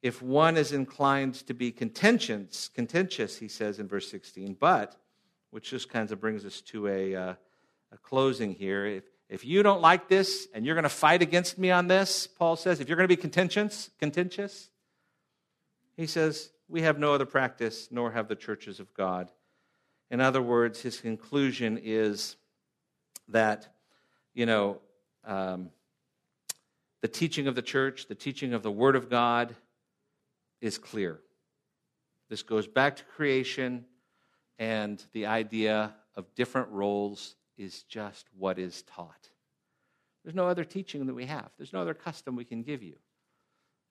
If 0.05 0.21
one 0.21 0.59
is 0.59 0.73
inclined 0.73 1.33
to 1.47 1.55
be 1.55 1.73
contentious, 1.73 2.69
contentious, 2.69 3.39
he 3.39 3.49
says 3.49 3.79
in 3.79 3.89
verse 3.89 4.11
16, 4.11 4.59
but 4.61 4.97
which 5.49 5.71
just 5.71 5.89
kind 5.89 6.13
of 6.13 6.21
brings 6.21 6.45
us 6.45 6.61
to 6.61 6.89
a, 6.89 7.15
uh, 7.15 7.35
a 7.91 7.97
closing 8.03 8.53
here. 8.53 8.85
If, 8.85 9.05
if 9.31 9.47
you 9.47 9.63
don't 9.63 9.81
like 9.81 10.09
this 10.09 10.47
and 10.53 10.67
you're 10.67 10.75
going 10.75 10.83
to 10.83 10.91
fight 10.91 11.23
against 11.23 11.57
me 11.57 11.71
on 11.71 11.87
this, 11.87 12.27
Paul 12.27 12.55
says, 12.57 12.81
if 12.81 12.89
you're 12.91 12.99
going 12.99 13.09
to 13.09 13.17
be 13.17 13.19
contentious, 13.19 13.89
contentious, 13.99 14.69
he 15.97 16.07
says, 16.07 16.51
we 16.69 16.83
have 16.83 16.99
no 16.99 17.15
other 17.15 17.25
practice, 17.25 17.89
nor 17.91 18.11
have 18.13 18.29
the 18.29 18.37
churches 18.37 18.81
of 18.81 18.93
God. 18.93 19.31
In 20.11 20.21
other 20.21 20.43
words, 20.43 20.83
his 20.83 21.01
conclusion 21.01 21.81
is 21.83 22.37
that, 23.29 23.75
you 24.35 24.45
know, 24.45 24.83
um, 25.25 25.71
the 27.01 27.09
teaching 27.09 27.47
of 27.47 27.55
the 27.55 27.63
church, 27.63 28.07
the 28.07 28.15
teaching 28.15 28.53
of 28.53 28.63
the 28.63 28.71
Word 28.71 28.97
of 28.97 29.09
God 29.09 29.57
is 30.65 30.79
clear. 30.79 31.21
This 32.31 32.43
goes 32.43 32.67
back 32.67 32.97
to 32.97 33.05
creation 33.05 33.85
and 34.59 35.05
the 35.13 35.27
idea 35.27 35.95
of 36.15 36.35
different 36.35 36.71
roles 36.71 37.37
is 37.59 37.83
just 37.83 38.25
what 38.39 38.59
is 38.59 38.81
taught. 38.83 39.29
There's 40.25 40.35
no 40.35 40.49
other 40.49 40.65
teaching 40.65 41.05
that 41.07 41.13
we 41.13 41.27
have, 41.27 41.51
there's 41.59 41.75
no 41.75 41.83
other 41.83 41.93
custom 41.93 42.35
we 42.35 42.47
can 42.47 42.63
give 42.63 42.83
you. 42.83 42.97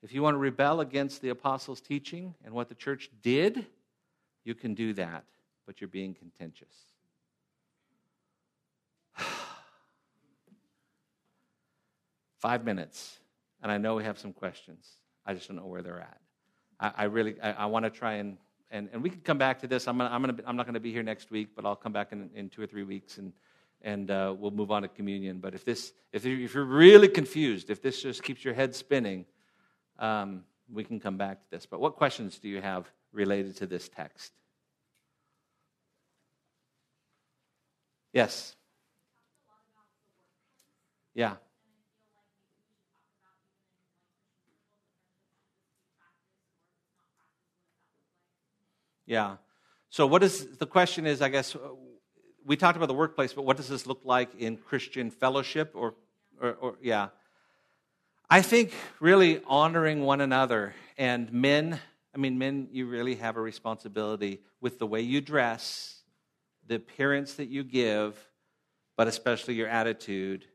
If 0.02 0.14
you 0.14 0.24
want 0.24 0.34
to 0.34 0.40
rebel 0.40 0.82
against 0.82 1.22
the 1.22 1.30
apostles' 1.30 1.80
teaching 1.80 2.34
and 2.44 2.56
what 2.56 2.70
the 2.70 2.76
church 2.76 3.12
did, 3.22 3.68
you 4.44 4.56
can 4.56 4.74
do 4.74 4.94
that, 4.94 5.26
but 5.68 5.80
you're 5.80 5.88
being 5.88 6.16
contentious. 6.16 6.74
Five 12.40 12.66
minutes, 12.66 13.20
and 13.62 13.72
I 13.72 13.78
know 13.78 13.94
we 13.94 14.06
have 14.06 14.18
some 14.18 14.34
questions. 14.34 14.90
I 15.24 15.36
just 15.36 15.48
don't 15.48 15.58
know 15.58 15.68
where 15.68 15.84
they're 15.84 16.02
at. 16.02 16.20
I, 16.80 16.92
I 16.98 17.04
really, 17.06 17.40
I, 17.42 17.52
I 17.52 17.66
want 17.68 17.86
to 17.86 17.90
try 17.90 18.14
and 18.16 18.38
and, 18.74 18.90
and 18.92 19.04
we 19.04 19.12
can 19.12 19.22
come 19.22 19.38
back 19.38 19.60
to 19.60 19.68
this. 19.68 19.88
I'm, 19.88 20.00
gonna, 20.00 20.10
I'm, 20.10 20.22
gonna, 20.22 20.36
I'm 20.48 20.56
not 20.56 20.66
going 20.66 20.74
to 20.74 20.80
be 20.80 20.92
here 20.92 21.04
next 21.04 21.30
week, 21.30 21.50
but 21.56 21.64
I'll 21.64 21.76
come 21.76 21.94
back 21.94 22.12
in, 22.12 22.32
in 22.34 22.50
two 22.50 22.64
or 22.64 22.66
three 22.66 22.82
weeks 22.82 23.20
and, 23.20 23.32
and 23.84 24.10
uh, 24.10 24.34
we'll 24.36 24.50
move 24.50 24.72
on 24.72 24.82
to 24.82 24.88
communion. 24.88 25.38
But 25.38 25.54
if, 25.54 25.64
this, 25.64 25.94
if, 26.12 26.26
you're, 26.26 26.40
if 26.40 26.56
you're 26.56 26.66
really 26.66 27.08
confused, 27.08 27.70
if 27.70 27.84
this 27.84 28.02
just 28.02 28.24
keeps 28.24 28.44
your 28.44 28.56
head 28.56 28.74
spinning, 28.74 29.26
um, 30.00 30.44
we 30.72 30.84
can 30.84 31.00
come 31.00 31.18
back 31.18 31.40
to 31.44 31.52
this. 31.52 31.68
But 31.68 31.82
what 31.82 31.98
questions 31.98 32.40
do 32.40 32.50
you 32.50 32.62
have 32.62 32.90
related 33.12 33.56
to 33.58 33.68
this 33.68 33.88
text? 33.90 34.32
Yes. 38.12 38.56
Yeah. 41.14 41.36
Yeah. 49.06 49.38
So, 49.90 50.08
what 50.08 50.24
is 50.24 50.58
the 50.58 50.66
question? 50.66 51.06
Is 51.06 51.22
I 51.22 51.30
guess 51.30 51.56
uh, 51.56 51.60
we 52.46 52.56
talked 52.58 52.78
about 52.78 52.88
the 52.88 52.94
workplace, 52.94 53.34
but 53.34 53.44
what 53.46 53.58
does 53.58 53.68
this 53.68 53.86
look 53.86 54.02
like 54.04 54.36
in 54.36 54.58
Christian 54.58 55.12
fellowship? 55.12 55.72
Or, 55.76 55.96
or, 56.42 56.54
or 56.54 56.76
yeah, 56.82 57.10
I 58.30 58.42
think 58.42 58.74
really 59.00 59.42
honoring 59.46 60.02
one 60.04 60.22
another 60.22 60.74
and 60.98 61.32
men. 61.32 61.80
I 62.16 62.18
mean, 62.18 62.38
men, 62.38 62.68
you 62.72 62.86
really 62.86 63.16
have 63.16 63.38
a 63.38 63.42
responsibility 63.42 64.40
with 64.62 64.80
the 64.80 64.88
way 64.88 65.02
you 65.02 65.20
dress, 65.20 66.02
the 66.68 66.76
appearance 66.76 67.36
that 67.36 67.50
you 67.50 67.64
give, 67.64 68.18
but 68.96 69.08
especially 69.08 69.56
your 69.56 69.68
attitude. 69.68 70.46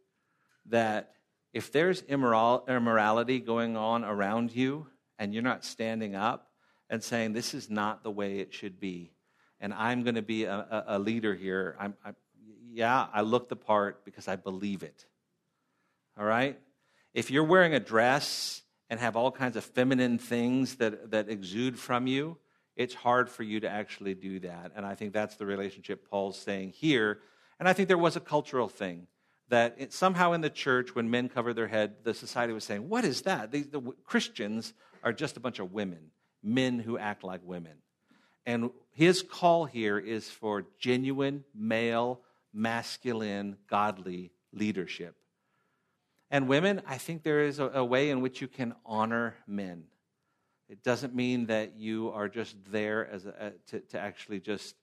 That 0.66 1.14
if 1.52 1.72
there's 1.72 2.02
immoral, 2.02 2.64
immorality 2.68 3.40
going 3.40 3.76
on 3.76 4.04
around 4.04 4.54
you 4.54 4.86
and 5.18 5.34
you're 5.34 5.42
not 5.42 5.64
standing 5.64 6.14
up, 6.14 6.47
and 6.90 7.02
saying, 7.02 7.32
This 7.32 7.54
is 7.54 7.70
not 7.70 8.02
the 8.02 8.10
way 8.10 8.38
it 8.38 8.52
should 8.52 8.80
be. 8.80 9.12
And 9.60 9.74
I'm 9.74 10.04
going 10.04 10.14
to 10.14 10.22
be 10.22 10.44
a, 10.44 10.84
a 10.86 10.98
leader 10.98 11.34
here. 11.34 11.76
I'm, 11.78 11.94
I, 12.04 12.12
yeah, 12.70 13.06
I 13.12 13.22
look 13.22 13.48
the 13.48 13.56
part 13.56 14.04
because 14.04 14.28
I 14.28 14.36
believe 14.36 14.82
it. 14.82 15.06
All 16.18 16.24
right? 16.24 16.58
If 17.12 17.30
you're 17.30 17.44
wearing 17.44 17.74
a 17.74 17.80
dress 17.80 18.62
and 18.88 19.00
have 19.00 19.16
all 19.16 19.32
kinds 19.32 19.56
of 19.56 19.64
feminine 19.64 20.18
things 20.18 20.76
that, 20.76 21.10
that 21.10 21.28
exude 21.28 21.78
from 21.78 22.06
you, 22.06 22.38
it's 22.76 22.94
hard 22.94 23.28
for 23.28 23.42
you 23.42 23.60
to 23.60 23.68
actually 23.68 24.14
do 24.14 24.38
that. 24.40 24.72
And 24.76 24.86
I 24.86 24.94
think 24.94 25.12
that's 25.12 25.34
the 25.34 25.46
relationship 25.46 26.08
Paul's 26.08 26.38
saying 26.38 26.70
here. 26.70 27.18
And 27.58 27.68
I 27.68 27.72
think 27.72 27.88
there 27.88 27.98
was 27.98 28.14
a 28.14 28.20
cultural 28.20 28.68
thing 28.68 29.08
that 29.48 29.74
it, 29.78 29.92
somehow 29.92 30.32
in 30.32 30.40
the 30.40 30.50
church, 30.50 30.94
when 30.94 31.10
men 31.10 31.28
covered 31.28 31.54
their 31.54 31.66
head, 31.66 31.96
the 32.04 32.14
society 32.14 32.52
was 32.52 32.64
saying, 32.64 32.88
What 32.88 33.04
is 33.04 33.22
that? 33.22 33.50
The 33.50 33.94
Christians 34.04 34.74
are 35.02 35.12
just 35.12 35.36
a 35.36 35.40
bunch 35.40 35.58
of 35.58 35.72
women 35.72 36.10
men 36.42 36.78
who 36.78 36.98
act 36.98 37.24
like 37.24 37.40
women. 37.44 37.78
And 38.46 38.70
his 38.92 39.22
call 39.22 39.66
here 39.66 39.98
is 39.98 40.30
for 40.30 40.64
genuine, 40.78 41.44
male, 41.54 42.20
masculine, 42.52 43.56
godly 43.68 44.32
leadership. 44.52 45.14
And 46.30 46.48
women, 46.48 46.82
I 46.86 46.98
think 46.98 47.22
there 47.22 47.40
is 47.40 47.58
a, 47.58 47.68
a, 47.68 47.84
way 47.84 48.10
in 48.10 48.20
which 48.20 48.40
you 48.40 48.48
can 48.48 48.74
honor 48.84 49.34
men. 49.46 49.84
It 50.68 50.82
doesn't 50.82 51.14
mean 51.14 51.46
that 51.46 51.76
you 51.76 52.10
are 52.10 52.28
just 52.28 52.56
there 52.70 53.06
as 53.10 53.24
a, 53.24 53.52
to, 53.68 53.80
to, 53.80 53.98
actually 53.98 54.40
just 54.40 54.74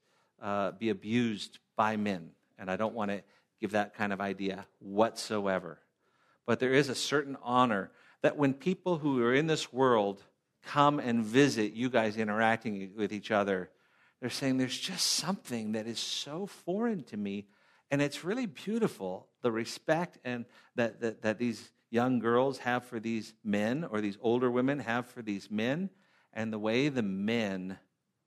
uh, 0.41 0.71
be 0.71 0.89
abused 0.89 1.59
by 1.75 1.97
men. 1.97 2.31
And 2.57 2.71
I 2.71 2.75
don't 2.77 2.95
want 2.95 3.11
to 3.11 3.21
give 3.61 3.71
that 3.71 3.93
kind 3.93 4.11
of 4.11 4.21
idea 4.21 4.65
whatsoever. 4.79 5.79
But 6.45 6.59
there 6.59 6.73
is 6.73 6.89
a 6.89 6.95
certain 6.95 7.37
honor 7.43 7.91
that 8.21 8.37
when 8.37 8.53
people 8.53 8.97
who 8.97 9.21
are 9.23 9.33
in 9.33 9.47
this 9.47 9.71
world 9.71 10.23
come 10.65 10.99
and 10.99 11.23
visit 11.23 11.73
you 11.73 11.89
guys 11.89 12.17
interacting 12.17 12.91
with 12.97 13.13
each 13.13 13.31
other, 13.31 13.69
they're 14.19 14.29
saying 14.29 14.57
there's 14.57 14.77
just 14.77 15.05
something 15.05 15.73
that 15.73 15.87
is 15.87 15.99
so 15.99 16.45
foreign 16.45 17.03
to 17.03 17.17
me. 17.17 17.47
And 17.91 18.01
it's 18.01 18.23
really 18.23 18.45
beautiful 18.45 19.27
the 19.41 19.51
respect 19.51 20.17
and 20.25 20.45
that, 20.75 21.01
that, 21.01 21.21
that 21.21 21.37
these 21.37 21.71
young 21.91 22.19
girls 22.19 22.57
have 22.59 22.83
for 22.85 22.99
these 22.99 23.33
men 23.43 23.85
or 23.89 24.01
these 24.01 24.17
older 24.21 24.49
women 24.49 24.79
have 24.79 25.05
for 25.07 25.21
these 25.21 25.49
men, 25.51 25.89
and 26.33 26.51
the 26.51 26.59
way 26.59 26.89
the 26.89 27.03
men 27.03 27.77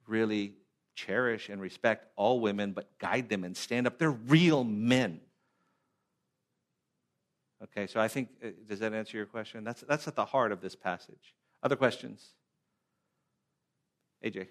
really 0.06 0.54
cherish 0.94 1.48
and 1.48 1.60
respect 1.60 2.06
all 2.16 2.40
women, 2.40 2.72
but 2.72 2.98
guide 2.98 3.28
them 3.28 3.44
and 3.44 3.56
stand 3.56 3.86
up. 3.86 3.98
They're 3.98 4.10
real 4.10 4.64
men. 4.64 5.20
Okay, 7.62 7.86
so 7.86 8.00
I 8.00 8.08
think, 8.08 8.28
uh, 8.42 8.48
does 8.66 8.78
that 8.78 8.94
answer 8.94 9.16
your 9.16 9.26
question? 9.26 9.64
That's, 9.64 9.82
that's 9.82 10.06
at 10.06 10.14
the 10.14 10.24
heart 10.24 10.52
of 10.52 10.60
this 10.60 10.76
passage. 10.76 11.34
Other 11.62 11.76
questions? 11.76 12.34
AJ. 14.24 14.48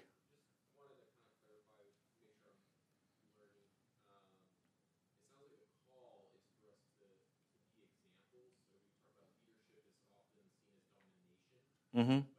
Mm-hmm. 11.96 12.37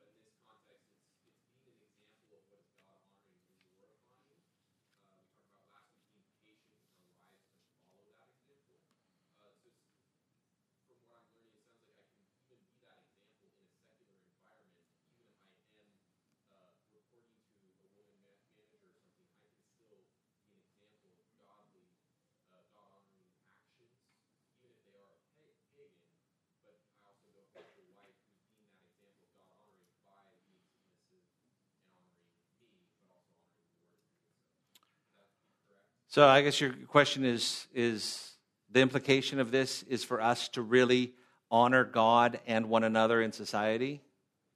So 36.12 36.28
I 36.28 36.42
guess 36.42 36.60
your 36.60 36.72
question 36.88 37.24
is 37.24 37.68
is 37.72 38.32
the 38.72 38.82
implication 38.82 39.40
of 39.40 39.52
this 39.52 39.84
is 39.84 40.04
for 40.04 40.20
us 40.20 40.50
to 40.50 40.62
really 40.64 41.14
honor 41.52 41.84
God 41.84 42.40
and 42.48 42.68
one 42.68 42.84
another 42.84 43.22
in 43.22 43.32
society? 43.32 44.02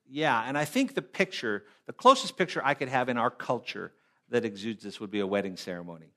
Yeah, 0.10 0.44
and 0.48 0.58
I 0.58 0.66
think 0.66 0.96
the 0.96 1.04
picture, 1.04 1.64
the 1.86 1.94
closest 1.94 2.38
picture 2.38 2.60
I 2.66 2.74
could 2.74 2.90
have 2.90 3.08
in 3.08 3.18
our 3.20 3.30
culture 3.30 3.92
that 4.30 4.46
exudes 4.46 4.84
this 4.84 5.00
would 5.00 5.12
be 5.12 5.20
a 5.20 5.28
wedding 5.28 5.56
ceremony. 5.56 6.08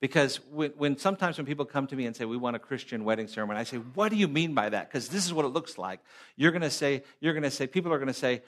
Because 0.00 0.36
when, 0.50 0.72
when, 0.72 0.98
sometimes 0.98 1.38
when 1.38 1.46
people 1.46 1.64
come 1.64 1.86
to 1.86 1.96
me 1.96 2.04
and 2.04 2.14
say 2.14 2.26
we 2.26 2.36
want 2.36 2.54
a 2.54 2.58
Christian 2.58 3.04
wedding 3.04 3.26
ceremony, 3.26 3.60
I 3.60 3.64
say, 3.64 3.78
"What 3.78 4.10
do 4.10 4.16
you 4.16 4.28
mean 4.28 4.52
by 4.52 4.68
that?" 4.68 4.90
Because 4.90 5.08
this 5.08 5.24
is 5.24 5.32
what 5.32 5.46
it 5.46 5.48
looks 5.48 5.78
like. 5.78 6.00
You're 6.36 6.52
going 6.52 6.60
to 6.60 6.68
say, 6.68 7.04
you're 7.20 7.32
going 7.32 7.44
to 7.44 7.50
say, 7.50 7.66
people 7.66 7.90
are 7.90 7.98
going 7.98 8.08
to 8.08 8.12
say, 8.12 8.42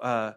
uh, 0.00 0.34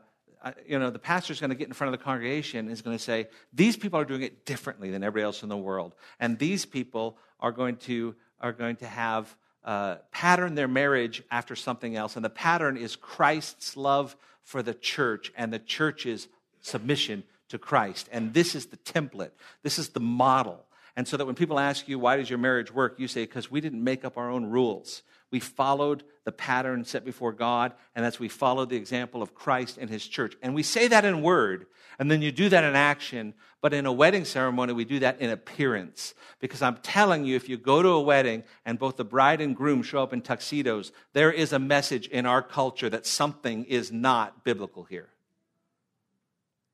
you 0.67 0.79
know, 0.79 0.89
the 0.89 0.99
pastor's 0.99 1.39
going 1.39 1.49
to 1.49 1.55
get 1.55 1.67
in 1.67 1.73
front 1.73 1.93
of 1.93 1.99
the 1.99 2.03
congregation 2.03 2.59
and 2.59 2.71
is 2.71 2.81
going 2.81 2.97
to 2.97 3.03
say, 3.03 3.27
these 3.53 3.77
people 3.77 3.99
are 3.99 4.05
doing 4.05 4.21
it 4.21 4.45
differently 4.45 4.91
than 4.91 5.03
everybody 5.03 5.23
else 5.23 5.43
in 5.43 5.49
the 5.49 5.57
world. 5.57 5.93
And 6.19 6.37
these 6.37 6.65
people 6.65 7.17
are 7.39 7.51
going 7.51 7.77
to, 7.77 8.15
are 8.41 8.51
going 8.51 8.75
to 8.77 8.87
have 8.87 9.35
uh, 9.63 9.95
pattern 10.11 10.55
their 10.55 10.67
marriage 10.67 11.23
after 11.31 11.55
something 11.55 11.95
else. 11.95 12.15
And 12.15 12.25
the 12.25 12.29
pattern 12.29 12.77
is 12.77 12.95
Christ's 12.95 13.77
love 13.77 14.15
for 14.43 14.61
the 14.61 14.73
church 14.73 15.31
and 15.37 15.53
the 15.53 15.59
church's 15.59 16.27
submission 16.61 17.23
to 17.49 17.57
Christ. 17.57 18.09
And 18.11 18.33
this 18.33 18.55
is 18.55 18.67
the 18.67 18.77
template, 18.77 19.31
this 19.61 19.79
is 19.79 19.89
the 19.89 19.99
model. 19.99 20.65
And 20.95 21.07
so 21.07 21.17
that 21.17 21.25
when 21.25 21.35
people 21.35 21.57
ask 21.57 21.87
you, 21.87 21.97
why 21.97 22.17
does 22.17 22.29
your 22.29 22.37
marriage 22.37 22.71
work? 22.71 22.99
You 22.99 23.07
say, 23.07 23.23
because 23.23 23.49
we 23.49 23.61
didn't 23.61 23.83
make 23.83 24.05
up 24.05 24.17
our 24.17 24.29
own 24.29 24.45
rules. 24.45 25.01
We 25.33 25.39
followed 25.39 26.03
the 26.25 26.31
pattern 26.31 26.85
set 26.85 27.03
before 27.03 27.33
God, 27.33 27.73
and 27.95 28.05
that's 28.05 28.19
we 28.19 28.29
followed 28.29 28.69
the 28.69 28.75
example 28.75 29.23
of 29.23 29.33
Christ 29.33 29.79
and 29.81 29.89
his 29.89 30.07
church. 30.07 30.35
And 30.43 30.53
we 30.53 30.61
say 30.61 30.87
that 30.87 31.05
in 31.05 31.23
word, 31.23 31.65
and 31.97 32.11
then 32.11 32.21
you 32.21 32.31
do 32.31 32.49
that 32.49 32.63
in 32.63 32.75
action. 32.75 33.33
But 33.59 33.73
in 33.73 33.87
a 33.87 33.91
wedding 33.91 34.25
ceremony, 34.25 34.73
we 34.73 34.85
do 34.85 34.99
that 34.99 35.19
in 35.19 35.31
appearance. 35.31 36.13
Because 36.39 36.61
I'm 36.61 36.77
telling 36.77 37.25
you, 37.25 37.35
if 37.35 37.49
you 37.49 37.57
go 37.57 37.81
to 37.81 37.89
a 37.89 38.01
wedding 38.01 38.43
and 38.63 38.77
both 38.77 38.95
the 38.95 39.03
bride 39.03 39.41
and 39.41 39.55
groom 39.55 39.81
show 39.81 40.03
up 40.03 40.13
in 40.13 40.21
tuxedos, 40.21 40.91
there 41.13 41.31
is 41.31 41.51
a 41.51 41.57
message 41.57 42.07
in 42.09 42.27
our 42.27 42.43
culture 42.43 42.91
that 42.91 43.07
something 43.07 43.63
is 43.63 43.91
not 43.91 44.43
biblical 44.43 44.83
here. 44.83 45.09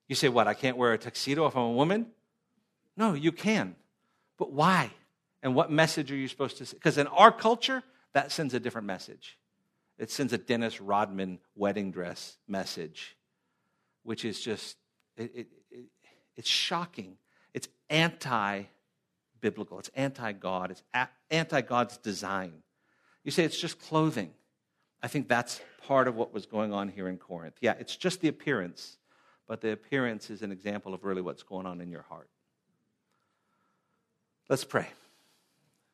You 0.09 0.15
say, 0.15 0.27
What? 0.27 0.49
I 0.49 0.53
can't 0.53 0.75
wear 0.75 0.91
a 0.91 0.97
tuxedo 0.97 1.45
if 1.45 1.55
I'm 1.55 1.63
a 1.63 1.71
woman? 1.71 2.07
No, 2.97 3.13
you 3.13 3.31
can. 3.31 3.77
But 4.37 4.51
why? 4.51 4.91
And 5.41 5.55
what 5.55 5.71
message 5.71 6.11
are 6.11 6.17
you 6.17 6.27
supposed 6.27 6.57
to 6.57 6.65
say? 6.65 6.75
Because 6.75 6.97
in 6.97 7.07
our 7.07 7.31
culture, 7.31 7.83
that 8.13 8.31
sends 8.31 8.53
a 8.53 8.59
different 8.59 8.87
message. 8.87 9.37
It 9.97 10.09
sends 10.09 10.33
a 10.33 10.37
Dennis 10.37 10.79
Rodman 10.79 11.39
wedding 11.55 11.91
dress 11.91 12.37
message, 12.47 13.17
which 14.03 14.23
is 14.23 14.39
just, 14.39 14.77
it, 15.17 15.31
it, 15.35 15.47
it, 15.71 15.85
it's 16.37 16.47
shocking. 16.47 17.17
It's 17.53 17.67
anti 17.89 18.63
biblical, 19.41 19.79
it's 19.79 19.89
anti 19.95 20.31
God, 20.33 20.71
it's 20.71 20.83
anti 21.29 21.61
God's 21.61 21.97
design. 21.97 22.63
You 23.23 23.31
say 23.31 23.43
it's 23.43 23.59
just 23.59 23.79
clothing. 23.79 24.31
I 25.01 25.07
think 25.07 25.27
that's 25.27 25.61
part 25.85 26.07
of 26.07 26.15
what 26.15 26.33
was 26.33 26.45
going 26.45 26.73
on 26.73 26.89
here 26.89 27.07
in 27.07 27.17
Corinth. 27.17 27.55
Yeah, 27.61 27.73
it's 27.79 27.95
just 27.95 28.21
the 28.21 28.27
appearance, 28.27 28.97
but 29.47 29.61
the 29.61 29.71
appearance 29.71 30.29
is 30.29 30.41
an 30.41 30.51
example 30.51 30.93
of 30.93 31.03
really 31.03 31.21
what's 31.21 31.43
going 31.43 31.65
on 31.65 31.81
in 31.81 31.91
your 31.91 32.03
heart. 32.03 32.29
Let's 34.49 34.63
pray. 34.63 34.87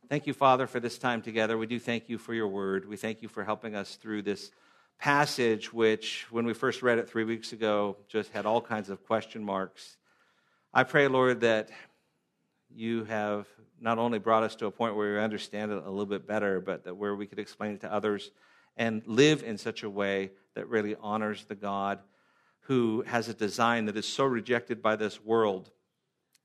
Thank 0.08 0.28
you, 0.28 0.34
Father, 0.34 0.68
for 0.68 0.80
this 0.80 1.00
time 1.00 1.24
together. 1.24 1.58
We 1.58 1.66
do 1.66 1.80
thank 1.80 2.10
you 2.10 2.20
for 2.20 2.36
your 2.36 2.48
word. 2.48 2.88
We 2.88 2.96
thank 2.96 3.24
you 3.24 3.28
for 3.28 3.44
helping 3.44 3.76
us 3.76 3.96
through 3.96 4.22
this 4.22 4.52
passage, 5.00 5.74
which, 5.74 6.28
when 6.30 6.46
we 6.46 6.54
first 6.54 6.84
read 6.84 7.00
it 7.00 7.10
three 7.10 7.24
weeks 7.24 7.54
ago, 7.54 7.98
just 8.08 8.32
had 8.32 8.46
all 8.46 8.62
kinds 8.62 8.92
of 8.92 9.04
question 9.04 9.44
marks. 9.44 9.98
I 10.72 10.84
pray, 10.84 11.08
Lord, 11.08 11.42
that 11.42 11.70
you 12.70 13.06
have 13.06 13.48
not 13.82 13.98
only 13.98 14.20
brought 14.20 14.44
us 14.44 14.56
to 14.58 14.68
a 14.68 14.72
point 14.72 14.96
where 14.96 15.14
we 15.14 15.20
understand 15.20 15.72
it 15.72 15.78
a 15.84 15.90
little 15.90 16.06
bit 16.06 16.28
better, 16.28 16.62
but 16.62 16.84
that 16.84 16.96
where 16.96 17.16
we 17.16 17.26
could 17.26 17.40
explain 17.40 17.72
it 17.72 17.82
to 17.82 17.92
others 17.92 18.30
and 18.78 19.02
live 19.08 19.42
in 19.42 19.58
such 19.58 19.82
a 19.82 19.90
way 19.90 20.30
that 20.54 20.68
really 20.68 20.96
honors 21.02 21.46
the 21.46 21.56
God 21.56 21.98
who 22.62 23.04
has 23.08 23.28
a 23.28 23.34
design 23.34 23.86
that 23.86 23.98
is 23.98 24.08
so 24.08 24.26
rejected 24.26 24.84
by 24.84 24.98
this 24.98 25.24
world 25.24 25.72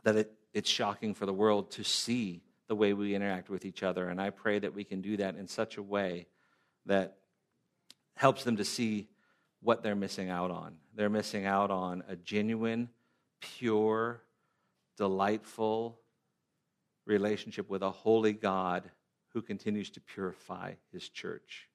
that 0.05 0.17
it 0.17 0.33
it's 0.53 0.71
shocking 0.71 1.15
for 1.15 1.27
the 1.27 1.33
world 1.33 1.71
to 1.71 1.85
see 1.85 2.43
the 2.71 2.77
way 2.77 2.93
we 2.93 3.17
interact 3.17 3.51
with 3.51 3.65
each 3.65 3.83
other. 3.83 4.09
And 4.11 4.21
I 4.21 4.31
pray 4.31 4.61
that 4.61 4.73
we 4.73 4.85
can 4.85 5.01
do 5.01 5.17
that 5.17 5.35
in 5.35 5.49
such 5.49 5.77
a 5.77 5.83
way 5.83 6.29
that 6.87 7.17
helps 8.15 8.45
them 8.45 8.59
to 8.59 8.65
see 8.65 9.09
what 9.61 9.83
they're 9.83 9.97
missing 9.97 10.31
out 10.31 10.53
on. 10.53 10.77
They're 10.95 11.11
missing 11.11 11.47
out 11.47 11.73
on 11.73 12.05
a 12.09 12.15
genuine, 12.15 12.89
pure, 13.41 14.23
delightful 14.97 15.99
relationship 17.07 17.69
with 17.69 17.83
a 17.83 17.91
holy 17.91 18.35
God 18.35 18.89
who 19.33 19.43
continues 19.43 19.91
to 19.91 20.01
purify 20.01 20.75
his 20.93 21.09
church. 21.09 21.69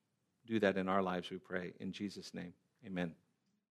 Do 0.47 0.61
that 0.61 0.77
in 0.77 0.87
our 0.87 1.03
lives, 1.03 1.29
we 1.29 1.39
pray. 1.39 1.73
In 1.81 1.91
Jesus' 1.91 2.33
name, 2.33 2.53
amen. 2.87 3.15